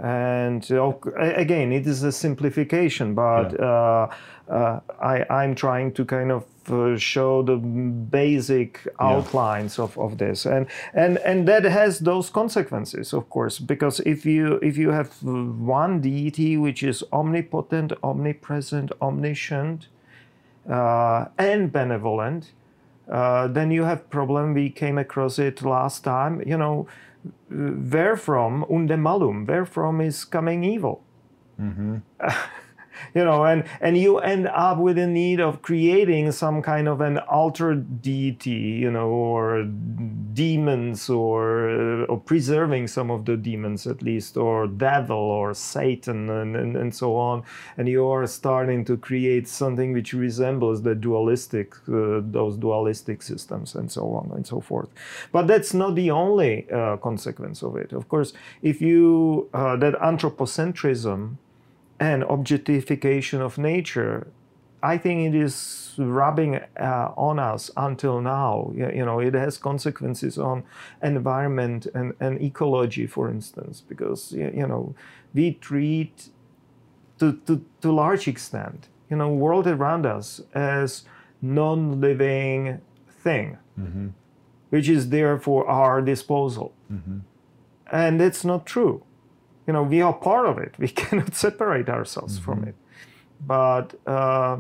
And 0.03 0.71
uh, 0.71 0.93
again, 1.17 1.73
it 1.73 1.87
is 1.87 2.05
a 2.05 2.13
simplification, 2.13 3.15
but 3.15 3.59
uh, 3.59 4.09
uh, 4.49 4.81
I, 5.03 5.25
I'm 5.29 5.57
trying 5.57 5.93
to 5.95 6.05
kind 6.05 6.31
of 6.31 6.45
uh, 6.71 6.97
show 6.97 7.43
the 7.43 7.57
basic 7.57 8.87
outlines 9.01 9.79
of, 9.79 9.99
of 9.99 10.19
this, 10.19 10.47
and 10.47 10.67
and 10.95 11.19
and 11.19 11.49
that 11.49 11.65
has 11.65 11.99
those 11.99 12.31
consequences, 12.31 13.13
of 13.13 13.29
course, 13.29 13.59
because 13.59 13.99
if 14.01 14.25
you 14.25 14.61
if 14.63 14.77
you 14.77 14.91
have 14.91 15.21
one 15.23 16.01
deity 16.01 16.57
which 16.57 16.83
is 16.83 17.03
omnipotent, 17.13 17.93
omnipresent, 18.03 18.93
omniscient, 19.03 19.89
uh, 20.71 21.25
and 21.39 21.73
benevolent, 21.73 22.53
uh, 23.11 23.49
then 23.49 23.71
you 23.71 23.83
have 23.83 24.09
problem. 24.11 24.55
We 24.55 24.71
came 24.71 24.99
across 24.99 25.39
it 25.39 25.63
last 25.63 26.05
time. 26.05 26.43
You 26.47 26.59
know, 26.59 26.87
where 27.51 28.17
from 28.17 28.65
unde 28.71 28.97
malum? 28.99 29.47
Where 29.47 29.65
from 29.65 30.01
is 30.01 30.25
coming 30.25 30.65
evil? 30.65 31.03
Mm-hmm. 31.61 31.97
you 33.15 33.25
know 33.25 33.45
and 33.45 33.65
and 33.81 33.97
you 33.97 34.19
end 34.19 34.49
up 34.49 34.79
with 34.79 34.99
a 34.99 35.07
need 35.07 35.41
of 35.41 35.63
creating 35.63 36.33
some 36.33 36.63
kind 36.63 36.89
of 36.89 37.01
an 37.01 37.19
altered 37.19 38.03
deity 38.03 38.51
you 38.51 38.91
know 38.91 39.09
or 39.09 39.65
demons 40.39 41.11
or, 41.11 41.69
uh, 41.69 42.05
or 42.05 42.21
preserving 42.21 42.87
some 42.87 43.11
of 43.11 43.25
the 43.25 43.37
demons 43.37 43.89
at 43.89 44.03
least 44.03 44.37
or 44.37 44.69
devil 44.69 45.17
or 45.17 45.53
satan 45.53 46.31
and, 46.31 46.55
and, 46.55 46.77
and 46.77 46.95
so 46.95 47.17
on. 47.17 47.43
And 47.77 47.89
you 47.89 48.07
are 48.07 48.25
starting 48.29 48.85
to 48.85 48.97
create 48.97 49.49
something 49.49 49.93
which 49.93 50.13
resembles 50.13 50.83
the 50.83 50.95
dualistic 50.95 51.75
uh, 51.89 52.21
those 52.23 52.57
dualistic 52.57 53.21
systems 53.23 53.75
and 53.75 53.91
so 53.91 54.03
on 54.19 54.31
and 54.37 54.47
so 54.47 54.61
forth. 54.61 54.91
But 55.33 55.49
that's 55.49 55.75
not 55.75 55.97
the 55.97 56.13
only 56.13 56.71
uh, 56.71 56.99
consequence 56.99 57.63
of 57.63 57.75
it. 57.77 57.93
Of 57.93 58.09
course 58.09 58.33
if 58.63 58.81
you 58.81 59.49
uh, 59.53 59.75
that 59.83 59.95
anthropocentrism 59.95 61.37
and 62.01 62.23
objectification 62.25 63.41
of 63.41 63.59
nature, 63.59 64.29
I 64.83 64.97
think 64.99 65.35
it 65.35 65.39
is 65.39 65.95
rubbing 65.99 66.61
uh, 66.79 67.13
on 67.17 67.39
us 67.39 67.71
until 67.77 68.21
now. 68.21 68.73
You 68.75 69.05
know, 69.05 69.19
it 69.19 69.35
has 69.35 69.59
consequences 69.59 70.39
on 70.39 70.63
environment 71.03 71.87
and, 71.95 72.15
and 72.21 72.41
ecology, 72.41 73.07
for 73.07 73.29
instance, 73.29 73.81
because 73.81 74.33
you 74.33 74.67
know 74.67 74.95
we 75.35 75.55
treat 75.55 76.29
to, 77.19 77.33
to, 77.47 77.65
to 77.81 77.93
large 77.93 78.29
extent, 78.29 78.89
you 79.11 79.17
know, 79.17 79.29
world 79.29 79.67
around 79.67 80.07
us 80.07 80.41
as 80.55 81.05
non-living 81.43 82.81
thing, 83.09 83.59
mm-hmm. 83.79 84.09
which 84.71 84.89
is 84.89 85.09
there 85.09 85.39
for 85.39 85.69
our 85.69 86.01
disposal, 86.01 86.73
mm-hmm. 86.93 87.19
and 87.91 88.23
it's 88.23 88.45
not 88.45 88.65
true 88.65 89.03
you 89.69 89.73
know 89.73 89.85
we 89.85 90.01
are 90.01 90.13
part 90.13 90.47
of 90.47 90.59
it 90.59 90.75
we 90.85 90.89
cannot 90.89 91.37
separate 91.37 91.89
ourselves 91.89 92.35
mm-hmm. 92.41 92.45
from 92.45 92.65
it 92.65 92.75
but 93.47 93.95
uh, 94.07 94.59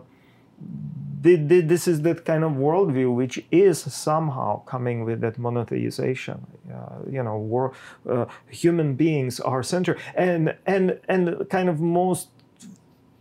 this 1.20 1.88
is 1.88 2.02
that 2.02 2.24
kind 2.24 2.44
of 2.44 2.52
worldview 2.52 3.14
which 3.14 3.44
is 3.50 3.80
somehow 3.80 4.62
coming 4.64 5.04
with 5.04 5.20
that 5.20 5.36
monotheization. 5.36 6.40
Uh, 6.72 7.10
you 7.10 7.22
know, 7.22 7.36
war, 7.36 7.72
uh, 8.08 8.26
human 8.48 8.94
beings 8.94 9.40
are 9.40 9.62
center, 9.62 9.96
and 10.14 10.54
and 10.66 10.98
and 11.08 11.48
kind 11.50 11.68
of 11.68 11.80
most 11.80 12.28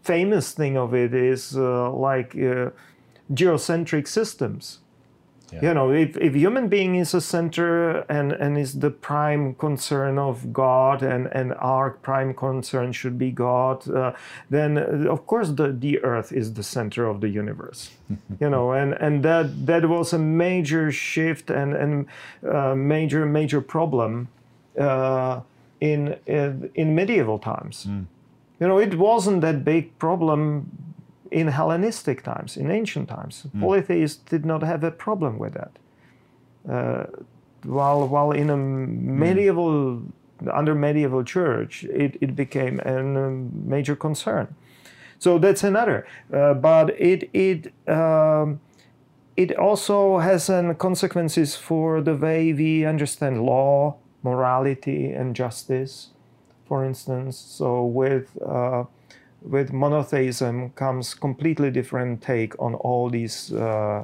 famous 0.03 0.51
thing 0.51 0.77
of 0.77 0.93
it 0.93 1.13
is 1.13 1.57
uh, 1.57 1.91
like 1.91 2.35
uh, 2.35 2.69
geocentric 3.33 4.07
systems. 4.07 4.79
Yeah. 5.51 5.61
You 5.61 5.73
know, 5.73 5.91
if, 5.91 6.17
if 6.17 6.35
human 6.35 6.67
being 6.67 6.95
is 6.95 7.13
a 7.13 7.21
center 7.21 7.99
and, 8.09 8.33
and 8.33 8.57
is 8.57 8.79
the 8.79 8.89
prime 8.89 9.55
concern 9.55 10.19
of 10.19 10.51
God 10.51 11.01
and, 11.01 11.27
and 11.27 11.53
our 11.53 11.91
prime 11.91 12.33
concern 12.33 12.91
should 12.91 13.17
be 13.17 13.31
God, 13.31 13.89
uh, 13.89 14.11
then 14.49 14.77
uh, 14.77 15.09
of 15.09 15.25
course 15.25 15.49
the, 15.51 15.71
the 15.71 16.03
earth 16.03 16.33
is 16.33 16.53
the 16.53 16.63
center 16.63 17.07
of 17.07 17.21
the 17.21 17.29
universe. 17.29 17.91
you 18.41 18.49
know, 18.49 18.73
and, 18.73 18.93
and 18.95 19.23
that, 19.23 19.65
that 19.65 19.87
was 19.87 20.11
a 20.11 20.19
major 20.19 20.91
shift 20.91 21.49
and, 21.49 21.73
and 21.73 22.07
uh, 22.49 22.75
major, 22.75 23.25
major 23.25 23.61
problem 23.61 24.27
uh, 24.77 25.39
in, 25.79 26.17
in, 26.25 26.69
in 26.75 26.93
medieval 26.93 27.39
times. 27.39 27.85
Mm. 27.87 28.05
You 28.59 28.67
know, 28.67 28.79
it 28.79 28.97
wasn't 28.97 29.41
that 29.41 29.63
big 29.63 29.97
problem 29.97 30.71
in 31.31 31.47
Hellenistic 31.47 32.23
times, 32.23 32.57
in 32.57 32.71
ancient 32.71 33.09
times. 33.09 33.45
Mm. 33.55 33.61
Polytheists 33.61 34.17
did 34.17 34.45
not 34.45 34.63
have 34.63 34.83
a 34.83 34.91
problem 34.91 35.37
with 35.37 35.53
that. 35.53 35.71
Uh, 36.69 37.05
while, 37.63 38.07
while 38.07 38.31
in 38.31 38.49
a 38.49 38.57
medieval, 38.57 39.69
mm. 39.69 40.11
under 40.53 40.75
medieval 40.75 41.23
church, 41.23 41.83
it, 41.85 42.17
it 42.21 42.35
became 42.35 42.79
a 42.81 43.01
major 43.67 43.95
concern. 43.95 44.55
So 45.19 45.39
that's 45.39 45.63
another. 45.63 46.05
Uh, 46.31 46.53
but 46.53 46.89
it, 46.99 47.29
it, 47.33 47.73
um, 47.89 48.59
it 49.35 49.57
also 49.57 50.19
has 50.19 50.49
an 50.49 50.75
consequences 50.75 51.55
for 51.55 52.01
the 52.01 52.15
way 52.15 52.53
we 52.53 52.85
understand 52.85 53.43
law, 53.43 53.97
morality, 54.23 55.11
and 55.11 55.35
justice, 55.35 56.09
for 56.67 56.83
instance. 56.83 57.37
So 57.37 57.83
with 57.83 58.37
uh, 58.41 58.85
with 59.41 59.71
monotheism 59.71 60.71
comes 60.71 61.13
completely 61.13 61.71
different 61.71 62.21
take 62.21 62.53
on 62.59 62.75
all 62.75 63.09
these 63.09 63.53
uh, 63.53 64.03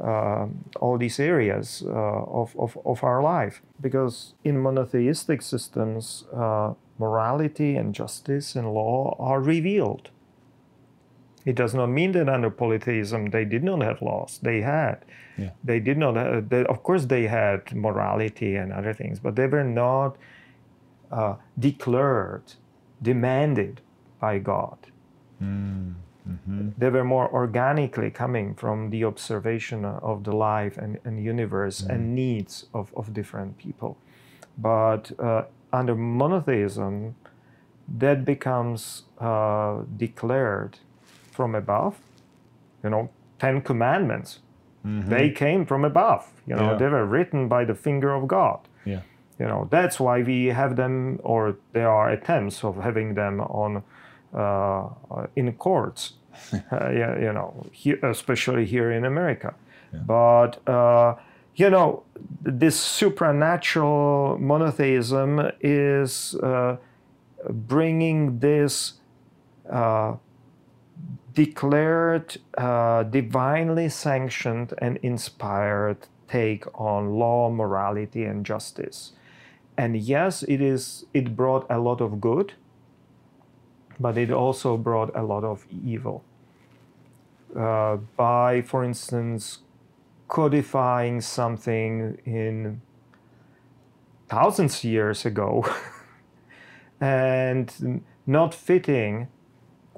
uh, 0.00 0.46
all 0.80 0.96
these 0.96 1.18
areas 1.18 1.82
uh, 1.84 1.90
of, 1.90 2.54
of, 2.56 2.78
of, 2.84 3.02
our 3.02 3.20
life. 3.20 3.62
Because 3.80 4.34
in 4.44 4.62
monotheistic 4.62 5.42
systems, 5.42 6.22
uh, 6.32 6.74
morality 7.00 7.74
and 7.74 7.92
justice 7.92 8.54
and 8.54 8.72
law 8.72 9.16
are 9.18 9.40
revealed. 9.40 10.10
It 11.44 11.56
does 11.56 11.74
not 11.74 11.86
mean 11.86 12.12
that 12.12 12.28
under 12.28 12.48
polytheism 12.50 13.30
they 13.30 13.44
did 13.44 13.64
not 13.64 13.82
have 13.82 14.00
laws. 14.00 14.38
They 14.40 14.60
had. 14.60 15.04
Yeah. 15.36 15.50
They 15.64 15.80
did 15.80 15.98
not. 15.98 16.14
Have, 16.14 16.48
they, 16.48 16.64
of 16.66 16.82
course, 16.84 17.06
they 17.06 17.26
had 17.26 17.74
morality 17.74 18.54
and 18.54 18.72
other 18.72 18.92
things, 18.92 19.18
but 19.18 19.34
they 19.34 19.46
were 19.46 19.64
not 19.64 20.16
uh, 21.10 21.36
declared, 21.58 22.54
demanded 23.02 23.80
by 24.20 24.38
God. 24.38 24.78
Mm. 25.42 25.94
hmm 26.26 26.68
They 26.78 26.90
were 26.90 27.04
more 27.04 27.28
organically 27.32 28.10
coming 28.10 28.54
from 28.54 28.90
the 28.90 29.04
observation 29.04 29.84
of 29.84 30.24
the 30.24 30.32
life 30.32 30.76
and, 30.78 30.98
and 31.04 31.22
universe 31.22 31.82
mm. 31.82 31.90
and 31.90 32.14
needs 32.14 32.66
of, 32.74 32.92
of 32.96 33.12
different 33.12 33.58
people. 33.58 33.96
But 34.56 35.12
uh, 35.18 35.42
under 35.72 35.94
monotheism, 35.94 37.14
that 37.96 38.24
becomes 38.24 39.04
uh, 39.18 39.82
declared 39.96 40.78
from 41.30 41.54
above. 41.54 41.96
You 42.82 42.90
know, 42.90 43.10
Ten 43.38 43.60
Commandments, 43.62 44.40
mm-hmm. 44.84 45.08
they 45.08 45.30
came 45.30 45.64
from 45.64 45.84
above. 45.84 46.28
You 46.46 46.56
know, 46.56 46.72
yeah. 46.72 46.78
they 46.78 46.88
were 46.88 47.06
written 47.06 47.48
by 47.48 47.64
the 47.64 47.74
finger 47.74 48.12
of 48.12 48.26
God. 48.26 48.60
Yeah. 48.84 49.00
You 49.38 49.46
know, 49.46 49.68
that's 49.70 50.00
why 50.00 50.22
we 50.22 50.46
have 50.46 50.76
them, 50.76 51.20
or 51.22 51.56
there 51.72 51.88
are 51.88 52.10
attempts 52.10 52.64
of 52.64 52.76
having 52.76 53.14
them 53.14 53.40
on 53.40 53.82
in 55.36 55.52
courts, 55.58 56.14
uh, 56.52 56.58
yeah, 56.90 57.18
you 57.18 57.32
know, 57.32 57.66
especially 58.02 58.64
here 58.64 58.90
in 58.92 59.04
America. 59.04 59.54
Yeah. 59.92 60.00
But 60.00 60.68
uh, 60.68 61.16
you 61.56 61.70
know, 61.70 62.04
this 62.42 62.78
supernatural 62.78 64.38
monotheism 64.38 65.50
is 65.60 66.36
bringing 67.50 68.38
this 68.38 68.94
declared, 71.38 72.36
uh, 72.56 73.04
divinely 73.04 73.88
sanctioned 73.88 74.74
and 74.78 74.96
inspired 75.02 76.08
take 76.26 76.64
on 76.74 77.12
law, 77.12 77.48
morality, 77.48 78.24
and 78.24 78.44
justice. 78.44 79.12
And 79.76 79.96
yes, 79.96 80.42
it 80.42 80.60
is. 80.60 81.06
It 81.14 81.36
brought 81.36 81.64
a 81.70 81.78
lot 81.78 82.00
of 82.00 82.20
good, 82.20 82.54
but 84.00 84.16
it 84.16 84.30
also 84.30 84.76
brought 84.76 85.14
a 85.16 85.22
lot 85.22 85.44
of 85.44 85.66
evil. 85.84 86.24
Uh, 87.56 87.96
by, 88.16 88.62
for 88.62 88.84
instance, 88.84 89.60
codifying 90.28 91.20
something 91.20 92.18
in 92.24 92.80
thousands 94.28 94.78
of 94.78 94.84
years 94.84 95.24
ago 95.24 95.64
and 97.00 98.02
not 98.26 98.54
fitting 98.54 99.28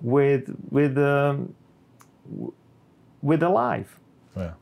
with 0.00 0.54
with 0.70 0.96
um, 0.96 1.54
with 3.22 3.40
the 3.40 3.48
life. 3.48 3.98
Yeah. 4.36 4.52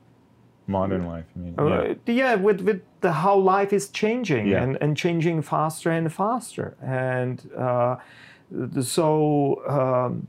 Modern 0.67 1.07
life, 1.07 1.25
I 1.35 1.39
mean. 1.39 1.55
Uh, 1.59 1.95
yeah. 2.07 2.13
yeah, 2.13 2.35
with 2.35 2.61
with 2.61 2.83
the, 3.01 3.13
how 3.13 3.37
life 3.37 3.73
is 3.73 3.89
changing 3.89 4.49
yeah. 4.49 4.63
and, 4.63 4.77
and 4.81 4.97
changing 4.97 5.43
faster 5.43 5.91
and 5.91 6.13
faster. 6.13 6.77
And 6.83 7.51
uh, 7.57 7.97
so 8.83 9.63
um, 9.69 10.29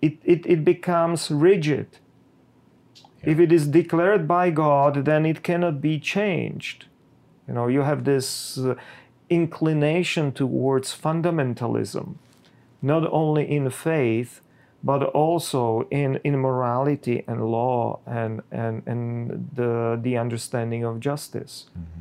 it, 0.00 0.18
it, 0.24 0.46
it 0.46 0.64
becomes 0.64 1.30
rigid. 1.30 1.98
Yeah. 2.94 3.32
If 3.32 3.38
it 3.38 3.52
is 3.52 3.68
declared 3.68 4.26
by 4.26 4.50
God, 4.50 5.04
then 5.04 5.26
it 5.26 5.42
cannot 5.42 5.80
be 5.80 5.98
changed. 5.98 6.86
You 7.46 7.54
know, 7.54 7.66
you 7.68 7.82
have 7.82 8.04
this 8.04 8.58
uh, 8.58 8.74
inclination 9.28 10.32
towards 10.32 10.96
fundamentalism, 10.96 12.14
not 12.82 13.08
only 13.12 13.50
in 13.50 13.70
faith, 13.70 14.40
but 14.82 15.02
also 15.02 15.86
in, 15.90 16.18
in 16.24 16.38
morality 16.38 17.22
and 17.26 17.44
law 17.50 18.00
and, 18.06 18.40
and, 18.50 18.82
and 18.86 19.50
the, 19.54 19.98
the 20.00 20.16
understanding 20.16 20.84
of 20.84 21.00
justice. 21.00 21.66
Mm-hmm. 21.72 22.00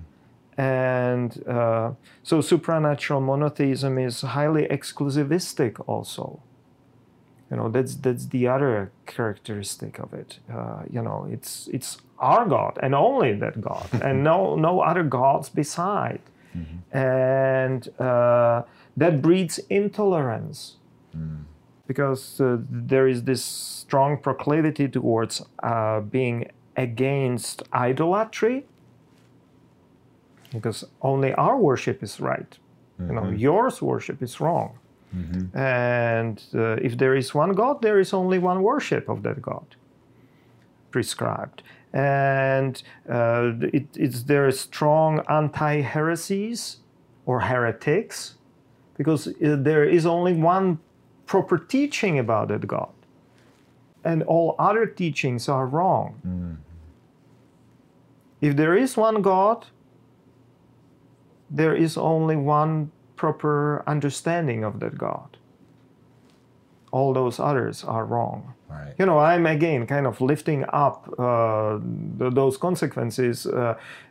And 0.60 1.41
uh, 1.48 1.91
so 2.22 2.39
supranatural 2.39 3.22
monotheism 3.24 3.98
is 3.98 4.22
highly 4.22 4.67
exclusivistic 4.67 5.82
also. 5.88 6.41
You 7.50 7.56
know, 7.56 7.69
that's, 7.69 7.95
that's 7.95 8.26
the 8.26 8.50
other 8.50 8.91
characteristic 9.06 10.00
of 10.00 10.13
it. 10.13 10.39
Uh, 10.54 10.82
you 10.91 11.02
know, 11.02 11.26
it's, 11.32 11.69
it's 11.72 12.00
our 12.19 12.45
God 12.45 12.78
and 12.84 12.93
only 12.93 13.34
that 13.36 13.62
God 13.62 13.88
and 14.04 14.22
no, 14.22 14.56
no 14.56 14.82
other 14.82 15.04
gods 15.04 15.48
beside. 15.48 16.19
Mm-hmm. 16.54 16.98
And 16.98 17.88
uh, 17.98 18.63
that 18.98 19.22
breeds 19.22 19.60
intolerance. 19.69 20.76
Mm. 21.15 21.45
because 21.88 22.39
uh, 22.39 22.58
there 22.69 23.08
is 23.08 23.24
this 23.24 23.43
strong 23.43 24.15
proclivity 24.15 24.88
towards 24.88 25.41
uh, 25.63 26.02
being 26.02 26.52
against 26.78 27.63
idolatry 27.74 28.63
because 30.52 30.86
only 31.02 31.34
our 31.34 31.58
worship 31.58 32.04
is 32.04 32.20
right. 32.20 32.58
You 33.00 33.14
know 33.14 33.30
yours 33.30 33.82
worship 33.82 34.22
is 34.22 34.40
wrong. 34.40 34.72
And 35.54 36.38
uh, 36.54 36.88
if 36.88 36.98
there 36.98 37.16
is 37.16 37.34
one 37.34 37.54
god 37.54 37.82
there 37.82 38.00
is 38.00 38.14
only 38.14 38.40
one 38.40 38.62
worship 38.62 39.10
of 39.10 39.24
that 39.24 39.42
god 39.42 39.76
prescribed. 40.92 41.64
And 41.94 42.84
uh, 43.10 43.54
it, 43.74 43.88
it's 43.96 44.24
there 44.24 44.46
are 44.48 44.52
strong 44.52 45.22
anti-heresies 45.28 46.78
or 47.26 47.40
heretics 47.40 48.36
because 48.98 49.28
uh, 49.28 49.56
there 49.58 49.86
is 49.86 50.06
only 50.06 50.34
one 50.34 50.78
proper 51.26 51.58
teaching 51.58 52.20
about 52.20 52.50
that 52.50 52.68
god. 52.68 52.94
And 54.04 54.24
all 54.24 54.56
other 54.60 54.86
teachings 54.86 55.50
are 55.50 55.66
wrong. 55.66 56.10
If 58.42 58.56
there 58.56 58.76
is 58.76 58.98
one 58.98 59.22
god 59.22 59.66
there 61.50 61.76
is 61.76 61.98
only 61.98 62.36
one 62.36 62.92
proper 63.16 63.84
understanding 63.88 64.64
of 64.64 64.80
that 64.80 64.98
god. 64.98 65.38
All 66.92 67.14
those 67.14 67.40
others 67.40 67.84
are 67.84 68.06
wrong. 68.06 68.54
Right. 68.70 68.94
you 69.00 69.06
know 69.08 69.18
i'm 69.18 69.48
again 69.48 69.88
kind 69.88 70.06
of 70.06 70.22
lifting 70.22 70.64
up 70.72 71.12
uh, 71.18 71.80
th- 72.20 72.34
those 72.36 72.56
consequences. 72.56 73.48
Uh, 73.48 73.52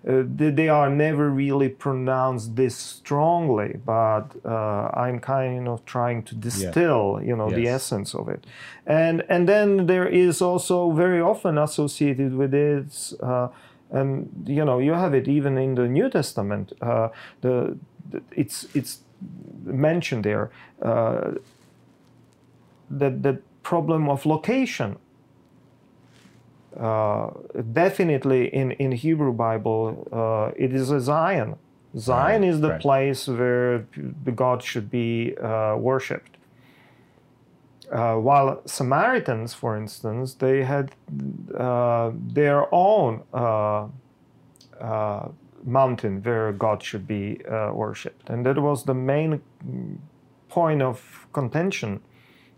uh, 0.08 0.24
they, 0.36 0.50
they 0.50 0.68
are 0.68 0.90
never 0.90 1.30
really 1.30 1.68
pronounced 1.68 2.56
this 2.56 2.74
strongly 2.74 3.76
but 3.86 4.26
uh, 4.44 4.90
i'm 4.94 5.20
kind 5.20 5.68
of 5.68 5.84
trying 5.84 6.24
to 6.24 6.34
distill 6.34 7.20
you 7.24 7.36
know 7.36 7.48
the 7.50 7.68
essence 7.68 8.14
of 8.16 8.28
it. 8.28 8.46
And 8.84 9.24
and 9.28 9.48
then 9.48 9.86
there 9.86 10.08
is 10.08 10.42
also 10.42 10.90
very 10.90 11.20
often 11.20 11.56
associated 11.56 12.34
with 12.34 12.52
it 12.52 13.12
uh, 13.22 13.48
and 13.90 14.28
you 14.46 14.64
know 14.64 14.78
you 14.78 14.92
have 14.92 15.14
it 15.14 15.28
even 15.28 15.58
in 15.58 15.74
the 15.74 15.88
new 15.88 16.08
testament 16.10 16.72
uh, 16.82 17.08
the, 17.40 17.76
the 18.10 18.22
it's 18.32 18.66
it's 18.74 19.00
mentioned 19.64 20.24
there 20.24 20.50
uh, 20.82 21.32
that 22.90 23.22
the 23.22 23.38
problem 23.62 24.08
of 24.08 24.24
location. 24.26 24.96
Uh, 26.78 27.30
definitely 27.72 28.46
in, 28.54 28.72
in 28.72 28.92
Hebrew 28.92 29.32
Bible, 29.32 30.08
uh, 30.12 30.52
it 30.56 30.72
is 30.72 30.90
a 30.90 31.00
Zion. 31.00 31.56
Zion 31.96 32.42
Right, 32.42 32.50
is 32.50 32.60
the 32.60 32.70
right. 32.70 32.80
place 32.80 33.26
where 33.26 33.86
the 34.24 34.32
God 34.32 34.62
should 34.62 34.90
be 34.90 35.36
uh, 35.38 35.76
worshipped. 35.76 36.36
Uh, 37.90 38.16
while 38.16 38.60
Samaritans, 38.66 39.54
for 39.54 39.76
instance, 39.76 40.34
they 40.34 40.62
had 40.62 40.90
uh, 41.56 42.10
their 42.14 42.72
own 42.74 43.22
uh, 43.32 43.86
uh, 44.80 45.28
mountain 45.64 46.22
where 46.22 46.52
God 46.52 46.82
should 46.82 47.06
be 47.06 47.40
uh, 47.46 47.70
worshipped, 47.72 48.28
and 48.28 48.44
that 48.44 48.58
was 48.58 48.84
the 48.84 48.94
main 48.94 49.40
point 50.48 50.82
of 50.82 51.26
contention 51.32 52.00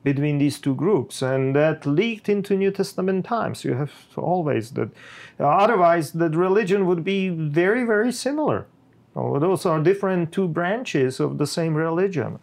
between 0.03 0.39
these 0.39 0.59
two 0.59 0.75
groups, 0.75 1.23
and 1.23 1.55
that 1.55 1.87
leaked 1.87 2.29
into 2.29 2.57
New 2.57 2.71
Testament 2.71 3.25
times. 3.25 3.65
You 3.65 3.75
have 3.75 3.93
always 4.17 4.71
that. 4.73 4.91
otherwise, 5.39 6.13
that 6.13 6.35
religion 6.35 6.87
would 6.87 7.05
be 7.05 7.29
very, 7.29 7.85
very 7.85 8.13
similar. 8.13 8.67
Those 9.15 9.67
are 9.67 9.81
different 9.81 10.33
two 10.33 10.49
branches 10.49 11.21
of 11.21 11.39
the 11.39 11.47
same 11.47 11.75
religion, 11.75 12.39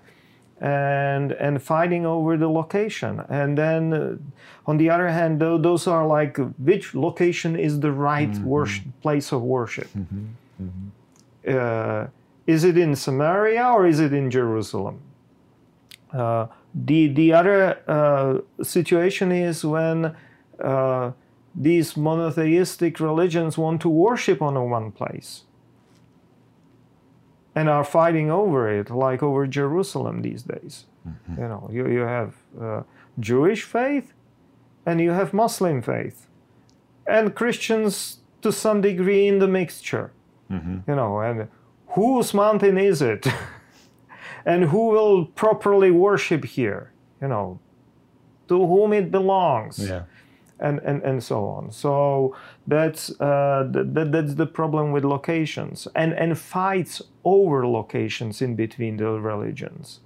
and 0.60 1.32
and 1.34 1.62
fighting 1.62 2.06
over 2.06 2.38
the 2.38 2.50
location. 2.50 3.22
And 3.30 3.58
then, 3.58 3.94
uh, 3.94 4.18
on 4.66 4.78
the 4.78 4.90
other 4.90 5.10
hand, 5.10 5.40
tho- 5.40 5.58
those 5.58 5.88
are 5.88 6.06
like 6.06 6.38
which 6.58 6.96
location 6.96 7.56
is 7.56 7.80
the 7.80 7.92
right 7.92 8.36
worship, 8.40 8.86
place 9.02 9.32
of 9.32 9.42
worship. 9.44 9.90
Uh, 11.48 12.08
is 12.46 12.64
it 12.64 12.78
in 12.78 12.96
Samaria 12.96 13.66
or 13.66 13.88
is 13.88 14.00
it 14.00 14.14
in 14.14 14.32
Jerusalem? 14.32 15.00
Uh, 16.12 16.48
the 16.74 17.08
the 17.08 17.34
other 17.34 17.80
uh, 17.88 18.64
situation 18.64 19.32
is 19.32 19.64
when 19.64 20.16
uh, 20.64 21.12
these 21.56 21.96
monotheistic 21.98 23.00
religions 23.00 23.58
want 23.58 23.82
to 23.82 23.90
worship 23.90 24.42
on 24.42 24.56
a 24.56 24.64
one 24.64 24.92
place 24.92 25.44
and 27.58 27.68
are 27.70 27.84
fighting 28.00 28.30
over 28.42 28.62
it, 28.80 28.88
like 29.06 29.22
over 29.30 29.44
Jerusalem 29.48 30.16
these 30.22 30.44
days. 30.54 30.76
You 31.42 31.48
know, 31.52 31.64
you, 31.78 31.84
you 31.98 32.02
have 32.18 32.32
uh, 32.62 32.82
Jewish 33.30 33.64
faith 33.64 34.08
and 34.86 34.96
you 35.06 35.12
have 35.20 35.30
Muslim 35.34 35.82
faith, 35.82 36.18
and 37.16 37.24
Christians 37.34 37.94
to 38.44 38.52
some 38.52 38.82
degree 38.82 39.24
in 39.32 39.40
the 39.40 39.48
mixture. 39.48 40.10
You 40.90 40.96
know, 41.00 41.20
and 41.28 41.48
whose 41.96 42.34
mountain 42.34 42.78
is 42.78 43.02
it? 43.02 43.24
and 44.46 44.60
who 44.72 44.84
will 44.94 45.26
properly 45.44 45.92
worship 45.92 46.44
here? 46.58 46.84
You 47.22 47.28
know, 47.34 47.60
to 48.50 48.56
whom 48.72 48.94
it 48.94 49.08
belongs 49.12 49.76
Yeah. 49.80 50.04
And, 50.60 50.80
and, 50.80 51.04
and 51.04 51.24
so 51.24 51.46
on. 51.46 51.72
So 51.72 52.36
that's 52.66 53.10
uh, 53.20 53.70
th- 53.72 53.94
th- 53.94 54.08
that's 54.12 54.36
the 54.36 54.48
problem 54.48 54.92
with 54.92 55.06
locations 55.06 55.88
and 55.96 56.14
and 56.14 56.38
fights 56.38 57.02
over 57.24 57.68
locations 57.68 58.42
in 58.42 58.56
between 58.56 58.98
the 58.98 59.10
religions. 59.20 60.00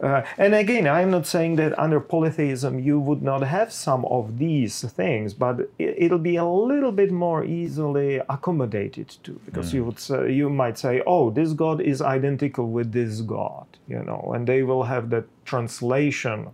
Uh, 0.00 0.22
and 0.36 0.54
again, 0.54 0.86
I'm 0.86 1.10
not 1.10 1.26
saying 1.26 1.56
that 1.56 1.76
under 1.76 1.98
polytheism 1.98 2.78
you 2.78 3.00
would 3.00 3.20
not 3.20 3.42
have 3.42 3.72
some 3.72 4.04
of 4.04 4.38
these 4.38 4.80
things, 4.82 5.34
but 5.34 5.58
it, 5.76 5.94
it'll 5.98 6.20
be 6.20 6.36
a 6.36 6.44
little 6.44 6.92
bit 6.92 7.10
more 7.10 7.44
easily 7.44 8.20
accommodated 8.28 9.08
to, 9.24 9.32
because 9.44 9.74
you 9.74 9.84
would 9.84 9.98
say, 9.98 10.32
you 10.32 10.50
might 10.50 10.78
say, 10.78 11.02
oh, 11.04 11.30
this 11.30 11.52
god 11.52 11.80
is 11.80 12.00
identical 12.00 12.70
with 12.70 12.92
this 12.92 13.22
god, 13.22 13.66
you 13.88 14.00
know, 14.04 14.30
and 14.34 14.46
they 14.46 14.62
will 14.62 14.84
have 14.84 15.10
that 15.10 15.24
translation 15.44 16.46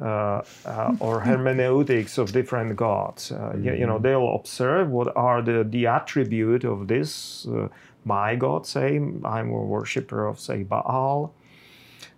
uh, 0.00 0.42
uh, 0.64 0.94
or 0.98 1.20
hermeneutics 1.20 2.18
of 2.18 2.32
different 2.32 2.74
gods. 2.76 3.32
Uh, 3.32 3.54
you, 3.60 3.74
you 3.74 3.86
know, 3.86 3.98
they'll 3.98 4.34
observe 4.34 4.88
what 4.88 5.14
are 5.16 5.42
the, 5.42 5.64
the 5.64 5.86
attribute 5.86 6.64
of 6.64 6.88
this. 6.88 7.46
Uh, 7.46 7.68
my 8.04 8.34
God, 8.34 8.66
say, 8.66 8.96
I'm 8.96 9.50
a 9.50 9.62
worshiper 9.62 10.26
of, 10.26 10.40
say, 10.40 10.62
Baal, 10.62 11.34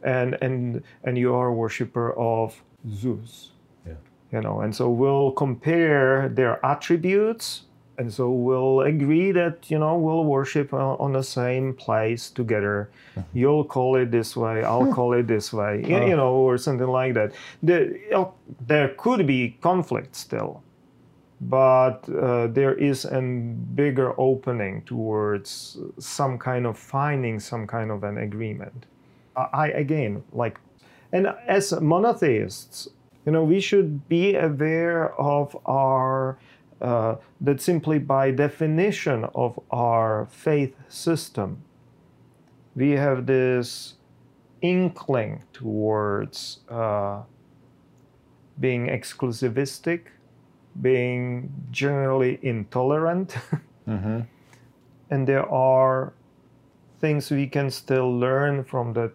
and 0.03 0.39
and 0.41 0.83
and 1.05 1.19
you 1.19 1.35
are 1.35 1.49
a 1.49 1.55
worshiper 1.55 2.13
of 2.17 2.63
Zeus. 2.89 3.51
Yeah. 3.87 3.95
You 4.31 4.41
know, 4.41 4.61
and 4.61 4.75
so 4.75 4.89
we'll 4.89 5.33
compare 5.33 6.29
their 6.29 6.65
attributes, 6.65 7.63
and 7.99 8.13
so 8.13 8.31
we'll 8.31 8.81
agree 8.81 9.33
that 9.33 9.71
you 9.71 9.79
know 9.79 9.97
we'll 9.97 10.25
worship 10.25 10.73
on 10.73 11.13
the 11.13 11.23
same 11.23 11.75
place 11.75 12.31
together. 12.31 12.91
You'll 13.33 13.65
call 13.65 13.97
it 13.97 14.11
this 14.11 14.37
way, 14.37 14.65
I'll 14.65 14.93
call 14.99 15.13
it 15.13 15.27
this 15.27 15.53
way, 15.53 15.85
you, 15.87 15.97
you 16.09 16.17
know, 16.17 16.35
or 16.35 16.59
something 16.59 16.87
like 16.89 17.15
that. 17.15 17.33
The, 17.63 17.99
you 18.11 18.33
there 18.67 18.89
could 18.97 19.27
be 19.27 19.57
conflict 19.61 20.17
still, 20.17 20.63
but 21.41 22.09
uh, 22.09 22.47
there 22.47 22.75
is 22.75 23.05
a 23.05 23.21
bigger 23.21 24.19
opening 24.19 24.83
towards 24.83 25.79
some 25.99 26.39
kind 26.39 26.67
of 26.67 26.79
finding 26.79 27.41
some 27.41 27.67
kind 27.67 27.91
of 27.91 28.05
an 28.05 28.19
agreement. 28.19 28.87
I- 29.37 29.69
again 29.69 30.23
like, 30.33 30.59
and 31.13 31.27
as 31.47 31.73
monotheists, 31.81 32.89
you 33.25 33.33
know, 33.33 33.45
we 33.45 33.61
should 33.61 34.09
be 34.09 34.35
aware 34.35 35.15
of 35.21 35.57
our 35.67 36.39
uh, 36.83 37.17
that 37.41 37.61
simply 37.61 37.99
by 37.99 38.31
definition 38.33 39.25
of 39.35 39.59
our 39.71 40.27
faith 40.31 40.75
system, 40.89 41.63
we 42.75 42.91
have 42.91 43.27
this 43.27 43.95
inkling 44.63 45.45
towards 45.53 46.61
uh, 46.69 47.23
being 48.59 48.89
exclusivistic, 48.89 50.07
being 50.81 51.53
generally 51.71 52.39
intolerant, 52.43 53.37
and 55.11 55.29
there 55.29 55.49
are 55.49 56.13
things 57.01 57.31
we 57.31 57.47
can 57.47 57.71
still 57.71 58.11
learn 58.11 58.65
from 58.65 58.93
that 58.95 59.13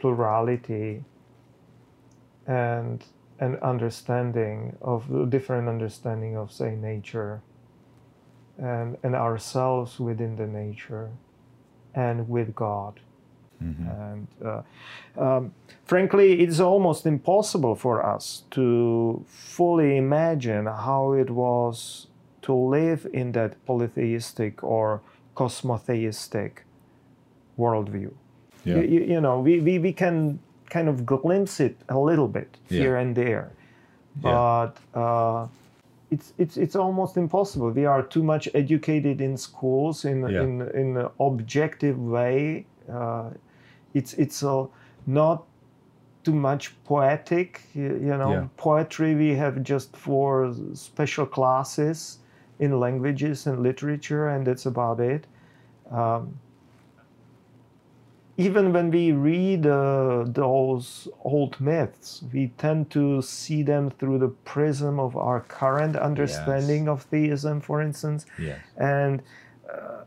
plurality. 0.00 1.04
And 2.46 3.04
an 3.40 3.56
understanding 3.62 4.76
of 4.80 5.30
different 5.30 5.68
understanding 5.68 6.36
of 6.36 6.50
say 6.52 6.74
nature 6.74 7.40
and 8.58 8.96
and 9.02 9.14
ourselves 9.14 10.00
within 10.00 10.36
the 10.36 10.46
nature 10.46 11.10
and 11.94 12.28
with 12.28 12.54
God. 12.54 13.00
And 13.60 14.28
uh, 14.44 14.62
um, 15.20 15.52
frankly 15.84 16.40
it's 16.42 16.60
almost 16.60 17.06
impossible 17.06 17.74
for 17.74 17.96
us 18.14 18.44
to 18.52 19.24
fully 19.26 19.96
imagine 19.96 20.66
how 20.66 21.12
it 21.12 21.28
was 21.30 22.06
to 22.42 22.52
live 22.54 23.06
in 23.12 23.32
that 23.32 23.56
polytheistic 23.66 24.62
or 24.62 25.00
cosmotheistic 25.34 26.64
worldview. 27.58 28.12
Yeah. 28.64 28.76
you, 28.76 28.82
you- 28.82 29.04
you 29.14 29.20
know 29.20 29.40
we, 29.40 29.60
we, 29.60 29.78
we 29.78 29.92
can 29.92 30.38
kind 30.70 30.88
of 30.88 31.04
glimpse 31.06 31.60
it 31.60 31.76
a 31.88 31.98
little 31.98 32.28
bit 32.28 32.56
Yeah. 32.68 32.80
here 32.80 32.96
and 32.96 33.14
there, 33.16 33.50
Yeah. 34.22 34.32
but 34.32 35.00
uh, 35.00 35.46
it's 36.10 36.32
it's 36.38 36.56
it's 36.56 36.76
almost 36.76 37.16
impossible. 37.16 37.70
We 37.70 37.86
are 37.86 38.02
too 38.02 38.22
much 38.22 38.48
educated 38.54 39.20
in 39.20 39.36
schools 39.36 40.04
in 40.04 40.22
Yeah. 40.28 40.42
in 40.42 40.62
in 40.74 40.96
an 40.96 41.08
objective 41.18 41.98
way. 41.98 42.66
Uh, 42.90 43.30
it's 43.94 44.14
it's 44.14 44.42
uh, 44.42 44.66
not 45.06 45.44
too 46.24 46.34
much 46.34 46.74
poetic. 46.84 47.60
You, 47.74 47.98
you 48.08 48.16
know, 48.16 48.32
Yeah. 48.32 48.46
poetry 48.56 49.14
we 49.14 49.36
have 49.36 49.62
just 49.62 49.96
for 49.96 50.52
special 50.74 51.26
classes 51.26 52.18
in 52.58 52.80
languages 52.80 53.46
and 53.46 53.62
literature, 53.62 54.28
and 54.28 54.46
that's 54.46 54.66
about 54.66 55.00
it. 55.00 55.26
Um, 55.90 56.38
even 58.38 58.72
when 58.72 58.90
we 58.90 59.10
read 59.12 59.66
uh, 59.66 60.24
those 60.28 61.08
old 61.24 61.60
myths, 61.60 62.22
we 62.32 62.52
tend 62.56 62.88
to 62.90 63.20
see 63.20 63.64
them 63.64 63.90
through 63.98 64.18
the 64.20 64.28
prism 64.28 65.00
of 65.00 65.16
our 65.16 65.40
current 65.40 65.96
understanding 65.96 66.88
of 66.88 67.02
theism, 67.02 67.60
for 67.60 67.82
instance. 67.82 68.26
Yes. 68.38 68.60
And 68.76 69.22
uh, 69.68 70.04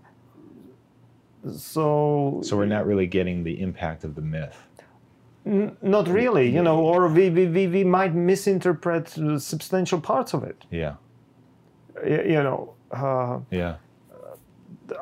so, 1.52 2.39
So 2.44 2.56
we're 2.58 2.65
not 2.78 2.86
really 2.86 3.08
getting 3.08 3.44
the 3.44 3.60
impact 3.62 4.04
of 4.04 4.15
the 4.15 4.22
myth. 4.22 4.58
N- 5.46 5.76
not 5.82 6.08
really, 6.08 6.48
you 6.50 6.62
know, 6.62 6.80
or 6.80 7.08
we, 7.08 7.30
we, 7.30 7.48
we, 7.48 7.67
we 7.67 7.84
might 7.84 8.13
misinterpret 8.13 9.17
uh, 9.17 9.39
substantial 9.39 10.00
parts 10.00 10.34
of 10.34 10.44
it. 10.44 10.63
Yeah. 10.70 10.96
Y- 12.04 12.24
You 12.28 12.44
know, 12.44 12.74
uh, 12.91 13.39
Yeah. 13.50 13.76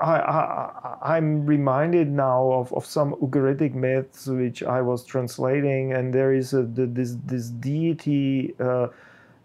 I, 0.01 0.17
I, 0.19 1.15
I'm 1.15 1.45
reminded 1.45 2.09
now 2.11 2.51
of, 2.51 2.73
of 2.73 2.85
some 2.85 3.13
Ugaritic 3.15 3.73
myths 3.73 4.27
which 4.27 4.63
I 4.63 4.81
was 4.81 5.05
translating, 5.05 5.93
and 5.93 6.13
there 6.13 6.33
is 6.33 6.53
a, 6.53 6.63
this, 6.63 7.15
this 7.25 7.49
deity 7.49 8.55
uh, 8.59 8.87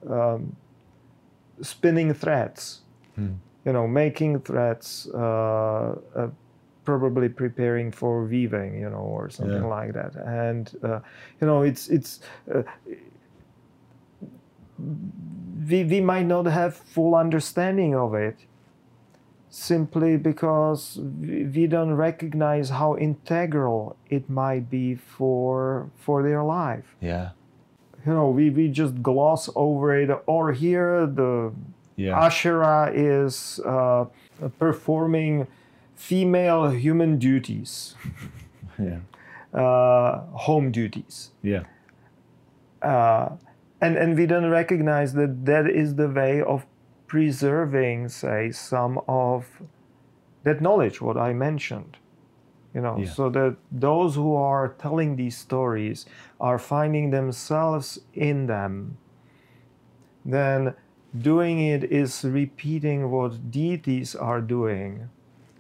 um, 0.09 0.57
spinning 1.63 2.13
threads, 2.15 2.81
Hmm. 3.17 3.35
you 3.65 3.73
know, 3.73 3.87
making 3.87 4.41
threads, 4.41 5.09
uh, 5.15 5.95
uh, 6.17 6.29
probably 6.85 7.29
preparing 7.29 7.93
for 7.93 8.25
weaving, 8.25 8.79
you 8.79 8.91
know, 8.91 8.97
or 9.17 9.31
something 9.31 9.63
Yeah. 9.63 9.79
like 9.79 9.93
that. 9.95 10.17
And, 10.17 10.71
uh, 10.83 11.01
you 11.41 11.47
know, 11.47 11.63
it's, 11.63 11.89
it's, 11.89 12.21
uh, 12.53 12.63
we, 15.69 15.85
we 15.85 16.01
might 16.01 16.27
not 16.27 16.47
have 16.47 16.75
full 16.75 17.15
understanding 17.15 17.95
of 17.95 18.15
it 18.15 18.37
simply 19.55 20.17
because 20.17 20.99
we 21.21 21.67
don't 21.69 21.95
recognize 21.95 22.71
how 22.71 22.97
integral 22.97 23.97
it 24.11 24.29
might 24.29 24.69
be 24.69 24.97
for 24.97 25.89
for 25.97 26.23
their 26.25 26.43
life 26.43 26.97
Yeah. 27.01 27.31
you 28.05 28.13
know 28.13 28.31
we, 28.31 28.51
we 28.51 28.69
just 28.69 29.01
gloss 29.01 29.49
over 29.55 29.95
it 29.97 30.11
or 30.27 30.53
here 30.53 31.07
the 31.07 31.53
Yeah. 31.97 32.19
asherah 32.27 32.91
is 32.93 33.61
uh, 33.65 34.07
performing 34.59 35.47
female 35.95 36.71
human 36.71 37.19
duties 37.19 37.95
Yeah. 38.79 38.99
uh, 39.55 40.27
home 40.47 40.73
duties 40.73 41.31
Yeah. 41.43 41.63
uh, 42.83 43.29
and 43.81 43.97
and 43.97 44.17
we 44.19 44.27
don't 44.27 44.51
recognize 44.51 45.13
that 45.15 45.45
that 45.47 45.67
is 45.71 45.95
the 45.95 46.09
way 46.09 46.43
of 46.43 46.67
preserving, 47.19 48.09
say, 48.09 48.51
some 48.51 49.01
of 49.07 49.63
that 50.43 50.61
knowledge, 50.61 51.01
what 51.01 51.17
I 51.17 51.33
mentioned. 51.33 51.97
You 52.75 52.81
know, 52.81 52.97
Yeah. 52.99 53.13
so 53.19 53.31
that 53.31 53.55
those 53.71 54.17
who 54.17 54.35
are 54.35 54.67
telling 54.85 55.15
these 55.17 55.37
stories 55.39 56.07
are 56.41 56.59
finding 56.59 57.11
themselves 57.11 58.01
in 58.29 58.47
them. 58.47 58.97
Then 60.25 60.75
doing 61.33 61.61
it 61.75 61.85
is 61.85 62.25
repeating 62.25 63.01
what 63.13 63.33
deities 63.53 64.17
are 64.17 64.41
doing. 64.57 65.09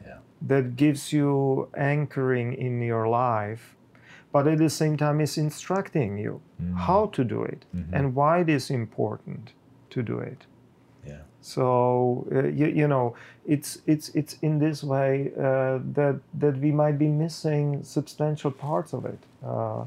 Yeah. 0.04 0.18
That 0.50 0.74
gives 0.76 1.12
you 1.12 1.68
anchoring 1.76 2.52
in 2.66 2.82
your 2.82 3.06
life, 3.06 3.76
but 4.32 4.48
at 4.48 4.58
the 4.58 4.70
same 4.70 4.96
time 4.96 5.20
is 5.22 5.38
instructing 5.38 6.18
you 6.18 6.40
Mm. 6.60 6.74
how 6.88 7.06
to 7.16 7.22
do 7.34 7.40
it 7.52 7.64
Mhm. 7.72 7.92
and 7.96 8.04
why 8.16 8.40
it 8.40 8.48
is 8.48 8.70
important 8.70 9.52
to 9.90 10.02
do 10.02 10.18
it. 10.18 10.46
So 11.44 12.26
uh, 12.32 12.46
you, 12.60 12.68
you 12.80 12.88
know, 12.88 13.14
it's 13.46 13.82
it's 13.86 14.08
it's 14.14 14.38
in 14.40 14.58
this 14.58 14.82
way 14.82 15.30
uh, 15.36 15.78
that 15.94 16.20
that 16.40 16.56
we 16.58 16.72
might 16.72 16.98
be 16.98 17.08
missing 17.08 17.82
substantial 17.84 18.50
parts 18.50 18.94
of 18.94 19.04
it. 19.04 19.18
Uh, 19.44 19.84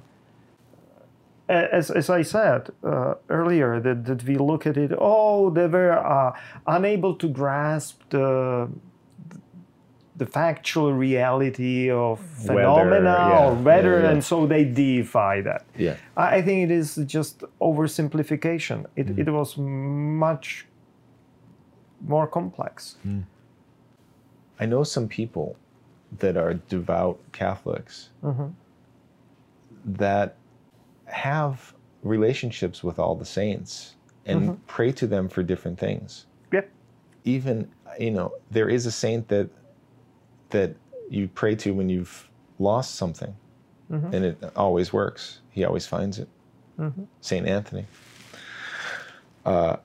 as, 1.49 1.89
as 1.91 2.09
I 2.09 2.23
said 2.23 2.69
uh, 2.83 3.13
earlier, 3.29 3.79
that, 3.79 4.03
that 4.05 4.23
we 4.25 4.35
look 4.37 4.67
at 4.67 4.75
it, 4.77 4.91
oh, 4.99 5.49
they 5.49 5.65
were 5.65 5.93
uh, 5.97 6.33
unable 6.67 7.15
to 7.15 7.27
grasp 7.27 8.01
the 8.09 8.69
the 10.17 10.25
factual 10.25 10.93
reality 10.93 11.89
of 11.91 12.19
Weather, 12.47 12.61
phenomena 12.61 13.15
yeah, 13.17 13.45
or 13.45 13.53
weather, 13.53 13.97
yeah, 13.99 14.03
yeah. 14.03 14.11
and 14.11 14.23
so 14.23 14.45
they 14.47 14.63
deify 14.65 15.41
that. 15.41 15.65
Yeah. 15.77 15.95
I 16.15 16.37
I 16.37 16.41
think 16.43 16.69
it 16.69 16.71
is 16.71 16.95
just 17.05 17.43
oversimplification. 17.61 18.85
It, 18.95 19.07
Mm. 19.07 19.19
it 19.19 19.29
was 19.31 19.57
much 19.57 20.65
more 22.01 22.27
complex. 22.27 22.97
I 24.59 24.65
know 24.65 24.83
some 24.83 25.07
people 25.07 25.55
that 26.19 26.37
are 26.37 26.53
devout 26.55 27.19
Catholics 27.31 28.09
Mhm. 28.23 28.53
that 29.85 30.35
have 31.05 31.73
relationships 32.03 32.83
with 32.83 32.99
all 32.99 33.15
the 33.15 33.25
saints 33.25 33.95
and 34.25 34.41
Mm-hmm. 34.41 34.53
pray 34.67 34.91
to 34.93 35.07
them 35.07 35.29
for 35.29 35.43
different 35.43 35.79
things. 35.79 36.25
Yeah. 36.51 36.61
Even 37.23 37.69
you 37.99 38.11
know, 38.11 38.31
there 38.51 38.69
is 38.69 38.85
a 38.85 38.91
saint 38.91 39.27
that 39.29 39.49
that 40.51 40.75
you 41.09 41.27
pray 41.29 41.55
to 41.55 41.73
when 41.73 41.89
you've 41.89 42.29
lost 42.59 42.95
something, 42.95 43.35
Mhm. 43.89 44.13
and 44.13 44.25
it 44.25 44.43
always 44.55 44.93
works. 44.93 45.39
He 45.51 45.63
always 45.65 45.87
finds 45.87 46.19
it. 46.19 46.27
Mhm. 46.77 47.07
Saint 47.21 47.47
Anthony. 47.47 47.85
Uh, 49.45 49.77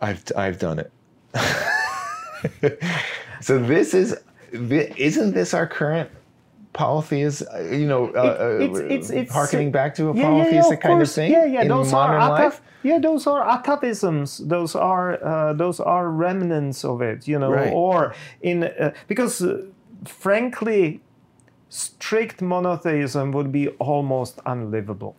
I've 0.00 0.22
I've 0.36 0.58
done 0.58 0.78
it. 0.78 0.92
So 3.40 3.58
this 3.58 3.94
is 3.94 4.16
isn't 4.52 5.32
this 5.34 5.52
our 5.54 5.66
current 5.66 6.10
polytheism? 6.72 7.48
uh, 7.54 7.60
You 7.60 7.86
know, 7.86 8.06
uh, 8.14 8.58
It- 8.60 8.62
it's- 8.62 8.78
uh, 8.80 8.84
it's- 8.84 9.10
it's- 9.10 9.32
harkening 9.34 9.70
back 9.72 9.94
to 9.96 10.10
a 10.10 10.14
Yeah, 10.14 10.22
yeah, 10.22 10.28
yeah, 10.28 10.28
polytheistic 10.44 10.80
kind 10.80 11.02
of 11.02 11.10
thing 11.10 11.30
Yeah, 11.32 11.44
yeah, 11.44 11.62
in 11.62 11.68
those 11.68 11.90
modern 11.92 12.20
are 12.22 12.30
life. 12.30 12.60
yeah, 12.82 12.98
those 12.98 13.26
are 13.26 13.42
atavisms. 13.44 14.46
Those 14.48 14.74
are 14.74 15.08
uh, 15.24 15.52
those 15.54 15.80
are 15.80 16.08
remnants 16.10 16.84
of 16.84 17.00
it, 17.02 17.26
you 17.28 17.38
know, 17.38 17.50
Right. 17.52 17.72
or 17.72 18.14
in 18.42 18.64
uh, 18.64 18.92
because 19.08 19.42
uh, 19.42 19.62
frankly, 20.04 21.00
strict 21.68 22.40
monotheism 22.42 23.32
would 23.32 23.50
be 23.50 23.68
almost 23.78 24.40
unlivable. 24.46 25.14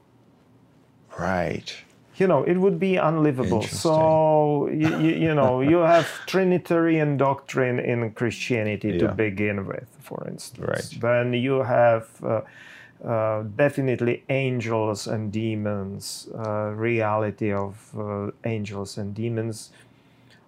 Right. 1.20 1.74
You 2.18 2.28
know 2.28 2.44
it 2.44 2.58
would 2.58 2.80
be 2.80 2.98
unlivable. 2.98 3.62
So 3.62 4.68
you, 4.68 4.90
you, 4.98 5.16
you 5.16 5.36
know 5.36 5.62
you 5.62 5.78
have 5.96 6.08
trinitarian 6.26 7.18
doctrine 7.18 7.80
in 7.80 8.12
christianity 8.12 8.98
to 8.98 9.08
begin 9.10 9.66
with 9.66 9.88
for 10.00 10.28
instance. 10.28 10.68
Right. 10.68 11.02
then 11.02 11.34
you 11.34 11.64
have 11.64 12.08
uh, 12.24 12.42
uh, 13.06 13.44
definitely 13.56 14.24
angels 14.30 15.08
and 15.08 15.32
demons 15.32 16.30
uh, 16.36 16.72
reality 16.74 17.52
of 17.54 17.94
uh, 17.98 18.32
angels 18.46 18.98
and 18.98 19.14
demons 19.14 19.72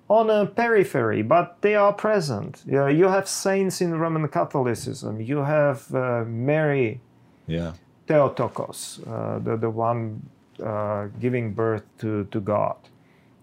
on 0.10 0.30
a 0.30 0.46
periphery 0.48 1.22
but 1.22 1.62
they 1.62 1.76
are 1.76 1.94
present. 1.94 2.64
Yeah, 2.66 2.88
you 2.88 3.06
have 3.06 3.28
saints 3.28 3.82
in 3.82 3.96
roman 3.96 4.28
catholicism. 4.28 5.22
You 5.22 5.40
have 5.40 5.94
uh, 5.94 6.26
mary 6.26 7.02
Yeah. 7.48 7.74
Theotokos, 8.08 9.02
uh, 9.06 9.38
the, 9.38 9.56
the 9.56 9.70
one 9.70 10.24
uh, 10.62 11.08
giving 11.20 11.54
birth 11.54 11.84
to, 12.00 12.26
to 12.32 12.40
God, 12.40 12.78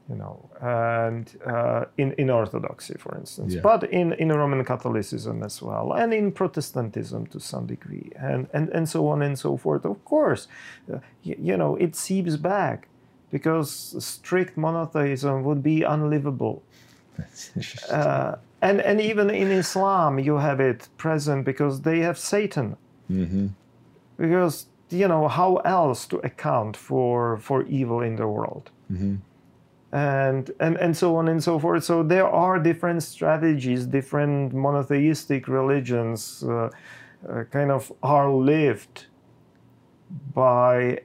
you 0.09 0.17
know, 0.17 0.49
and 0.61 1.25
uh, 1.47 1.85
in, 1.99 2.13
in 2.13 2.31
Orthodoxy, 2.31 2.95
for 2.99 3.17
instance, 3.17 3.55
Yeah. 3.55 3.61
but 3.63 3.85
in, 3.85 4.13
in 4.15 4.29
Roman 4.33 4.65
Catholicism 4.65 5.43
as 5.43 5.61
well, 5.63 5.93
and 5.93 6.13
in 6.15 6.33
Protestantism 6.33 7.27
to 7.29 7.41
some 7.41 7.67
degree, 7.67 8.11
and, 8.17 8.49
and, 8.53 8.69
and 8.71 8.89
so 8.89 9.09
on 9.09 9.23
and 9.23 9.39
so 9.39 9.57
forth. 9.57 9.85
Of 9.85 10.05
course, 10.05 10.49
uh, 10.93 10.99
y- 11.25 11.37
you 11.39 11.57
know, 11.57 11.77
it 11.77 11.97
seeps 11.97 12.37
back 12.37 12.89
because 13.31 13.71
strict 14.05 14.57
monotheism 14.57 15.43
would 15.45 15.63
be 15.63 15.83
unlivable. 15.83 16.63
That's 17.19 17.51
interesting. 17.57 17.95
Uh, 17.97 18.37
and, 18.63 18.81
and 18.81 19.01
even 19.01 19.29
in 19.31 19.51
Islam, 19.51 20.19
you 20.19 20.37
have 20.37 20.61
it 20.61 20.89
present 20.97 21.45
because 21.45 21.83
they 21.83 21.99
have 22.01 22.17
Satan 22.19 22.77
mm-hmm. 23.11 23.49
because 24.17 24.67
you 24.91 25.09
know 25.09 25.29
how 25.29 25.57
else 25.65 26.07
to 26.07 26.17
account 26.19 26.77
for 26.77 27.37
for 27.39 27.63
evil 27.65 28.01
in 28.03 28.17
the 28.17 28.27
world 28.27 28.71
Mm-hmm. 28.93 29.15
and 29.93 30.51
and 30.61 30.77
and 30.79 30.97
so 30.97 31.17
on 31.17 31.29
and 31.29 31.43
so 31.43 31.59
forth 31.59 31.83
so 31.85 32.03
there 32.03 32.29
are 32.29 32.59
different 32.63 33.03
strategies 33.03 33.87
different 33.87 34.53
monotheistic 34.55 35.49
religions 35.49 36.45
uh, 36.45 36.71
uh, 37.29 37.45
kind 37.51 37.71
of 37.71 37.93
are 38.03 38.31
lived 38.31 39.07
by 40.35 41.01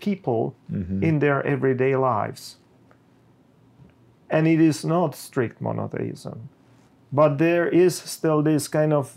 people 0.00 0.54
Mhm. 0.70 1.02
in 1.02 1.18
their 1.18 1.42
everyday 1.46 1.96
lives. 1.96 2.58
And 4.30 4.46
it 4.46 4.60
is 4.60 4.84
not 4.84 5.14
strict 5.14 5.60
monotheism, 5.60 6.48
but 7.12 7.38
there 7.38 7.68
is 7.68 7.94
still 7.96 8.42
this 8.42 8.68
kind 8.68 8.92
of 8.92 9.14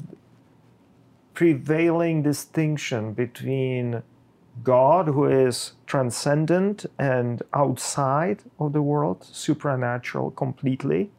prevailing 1.36 2.24
distinction 2.24 3.14
between 3.14 4.02
God, 4.64 5.08
who 5.08 5.26
is 5.26 5.74
transcendent 5.86 6.86
and 6.98 7.44
outside 7.54 8.42
of 8.58 8.74
the 8.74 8.82
world, 8.82 9.24
supernatural 9.24 10.32
completely, 10.32 11.12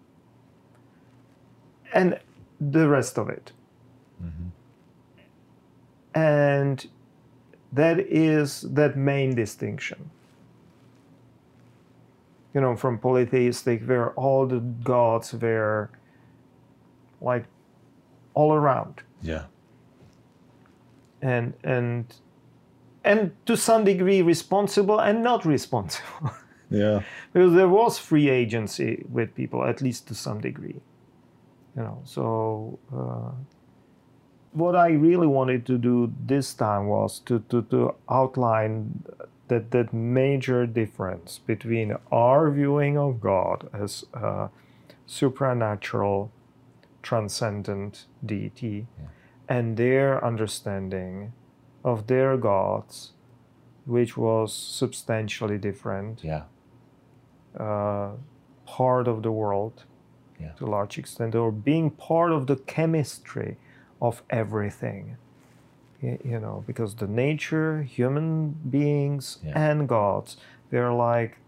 and 1.92 2.18
the 2.58 2.88
rest 2.88 3.18
of 3.18 3.28
it. 3.28 3.52
Mm-hmm. 4.22 4.48
And 6.14 6.86
that 7.72 8.00
is 8.00 8.62
that 8.62 8.96
main 8.96 9.34
distinction. 9.34 10.10
You 12.54 12.62
know, 12.62 12.74
from 12.74 12.98
polytheistic, 12.98 13.82
where 13.86 14.12
all 14.12 14.46
the 14.46 14.60
gods 14.60 15.34
were 15.34 15.90
like 17.20 17.44
all 18.32 18.54
around 18.54 19.02
Yeah. 19.22 19.44
And 21.22 21.54
and 21.64 22.14
and 23.04 23.30
to 23.46 23.56
some 23.56 23.84
degree 23.84 24.22
responsible 24.22 24.98
and 25.00 25.22
not 25.22 25.44
responsible. 25.44 26.32
Yeah. 26.68 27.02
because 27.32 27.54
there 27.54 27.68
was 27.68 27.96
free 27.96 28.28
agency 28.28 29.06
with 29.08 29.36
people 29.36 29.64
at 29.64 29.80
least 29.80 30.08
to 30.08 30.16
some 30.16 30.40
degree. 30.40 30.80
You 31.76 31.82
know 31.82 32.02
so 32.04 32.80
uh, 32.92 33.30
what 34.56 34.74
i 34.74 34.88
really 34.88 35.26
wanted 35.26 35.66
to 35.66 35.76
do 35.76 36.12
this 36.24 36.54
time 36.54 36.86
was 36.86 37.18
to, 37.20 37.40
to, 37.50 37.62
to 37.62 37.94
outline 38.10 39.04
that 39.48 39.70
that 39.70 39.92
major 39.92 40.66
difference 40.66 41.38
between 41.38 41.94
our 42.10 42.50
viewing 42.50 42.96
of 42.96 43.20
god 43.20 43.68
as 43.74 44.04
a 44.14 44.48
supernatural 45.06 46.32
transcendent 47.02 48.06
deity 48.24 48.86
and 49.48 49.76
their 49.76 50.24
understanding 50.24 51.32
of 51.84 52.06
their 52.06 52.36
gods 52.36 53.12
which 53.84 54.16
was 54.16 54.52
substantially 54.52 55.58
different 55.58 56.24
Yeah. 56.24 56.42
uh, 57.58 58.10
part 58.66 59.06
of 59.08 59.22
the 59.22 59.30
world 59.30 59.84
Yeah. 60.40 60.52
to 60.58 60.64
a 60.66 60.70
large 60.70 60.98
extent, 60.98 61.34
or 61.34 61.50
being 61.52 61.90
part 61.90 62.32
of 62.32 62.46
the 62.46 62.56
chemistry 62.56 63.56
of 64.02 64.22
everything. 64.28 65.16
You 66.02 66.38
know, 66.40 66.62
because 66.66 66.94
the 66.96 67.06
nature, 67.06 67.82
human 67.82 68.50
beings, 68.70 69.38
Yeah. 69.42 69.52
and 69.70 69.88
gods, 69.88 70.36
they're 70.70 70.92
like 70.92 71.38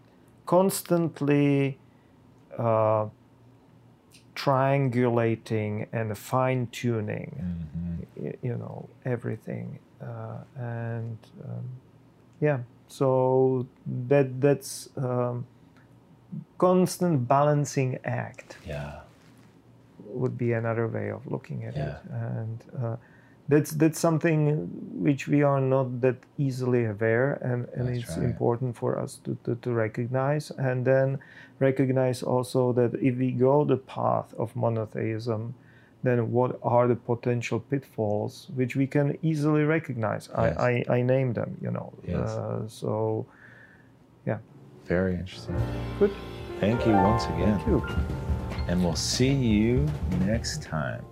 constantly 0.45 1.77
uh, 2.57 3.07
triangulating 4.39 5.87
and 5.91 6.17
fine 6.17 6.67
tuning 6.79 7.31
Mhm. 7.39 8.05
y- 8.25 8.37
you 8.47 8.55
know 8.61 8.87
everything 9.05 9.67
uh, 10.01 10.39
and 10.55 11.17
um, 11.47 11.65
yeah 12.39 12.59
so 12.87 13.07
that 14.09 14.27
that's 14.41 14.89
um, 14.97 15.45
constant 16.57 17.27
balancing 17.27 17.97
act 18.05 18.57
Yeah. 18.65 19.01
would 20.21 20.37
be 20.37 20.53
another 20.53 20.87
way 20.87 21.11
of 21.11 21.21
looking 21.27 21.65
at 21.65 21.75
Yeah. 21.75 21.89
it 21.89 21.97
and 22.11 22.57
uh, 22.83 22.95
that's 23.49 23.71
that's 23.71 23.99
something 23.99 24.69
which 25.07 25.27
we 25.27 25.41
are 25.43 25.59
not 25.59 25.87
that 26.01 26.15
easily 26.37 26.85
aware 26.85 27.33
and, 27.41 27.67
and 27.75 27.87
That's 27.89 27.99
it's 28.09 28.17
right. 28.17 28.25
important 28.25 28.75
for 28.77 28.91
us 29.03 29.19
to, 29.23 29.35
to, 29.43 29.55
to 29.63 29.71
recognize 29.71 30.51
and 30.51 30.85
then 30.85 31.17
recognize 31.59 32.21
also 32.23 32.73
that 32.73 32.91
if 33.01 33.17
we 33.17 33.31
go 33.31 33.65
the 33.65 33.77
path 33.77 34.33
of 34.37 34.55
monotheism 34.55 35.53
then 36.03 36.31
what 36.31 36.59
are 36.63 36.87
the 36.87 36.95
potential 36.95 37.59
pitfalls 37.59 38.47
which 38.55 38.75
we 38.75 38.85
can 38.87 39.17
easily 39.21 39.63
recognize 39.63 40.29
Yes. 40.29 40.57
I, 40.57 40.83
I, 40.89 40.97
I 40.97 41.01
name 41.01 41.33
them 41.33 41.57
you 41.61 41.71
know 41.71 41.91
Yes. 42.07 42.29
uh, 42.29 42.67
so 42.67 43.25
yeah 44.25 44.37
Very 44.85 45.15
interesting. 45.15 45.57
good 45.99 46.11
Thank 46.59 46.85
you 46.85 46.93
once 46.93 47.25
again. 47.25 47.57
thank 47.57 47.67
you 47.67 47.81
And 48.67 48.83
we'll 48.83 48.95
see 48.95 49.33
you 49.33 49.87
next 50.27 50.61
time. 50.61 51.03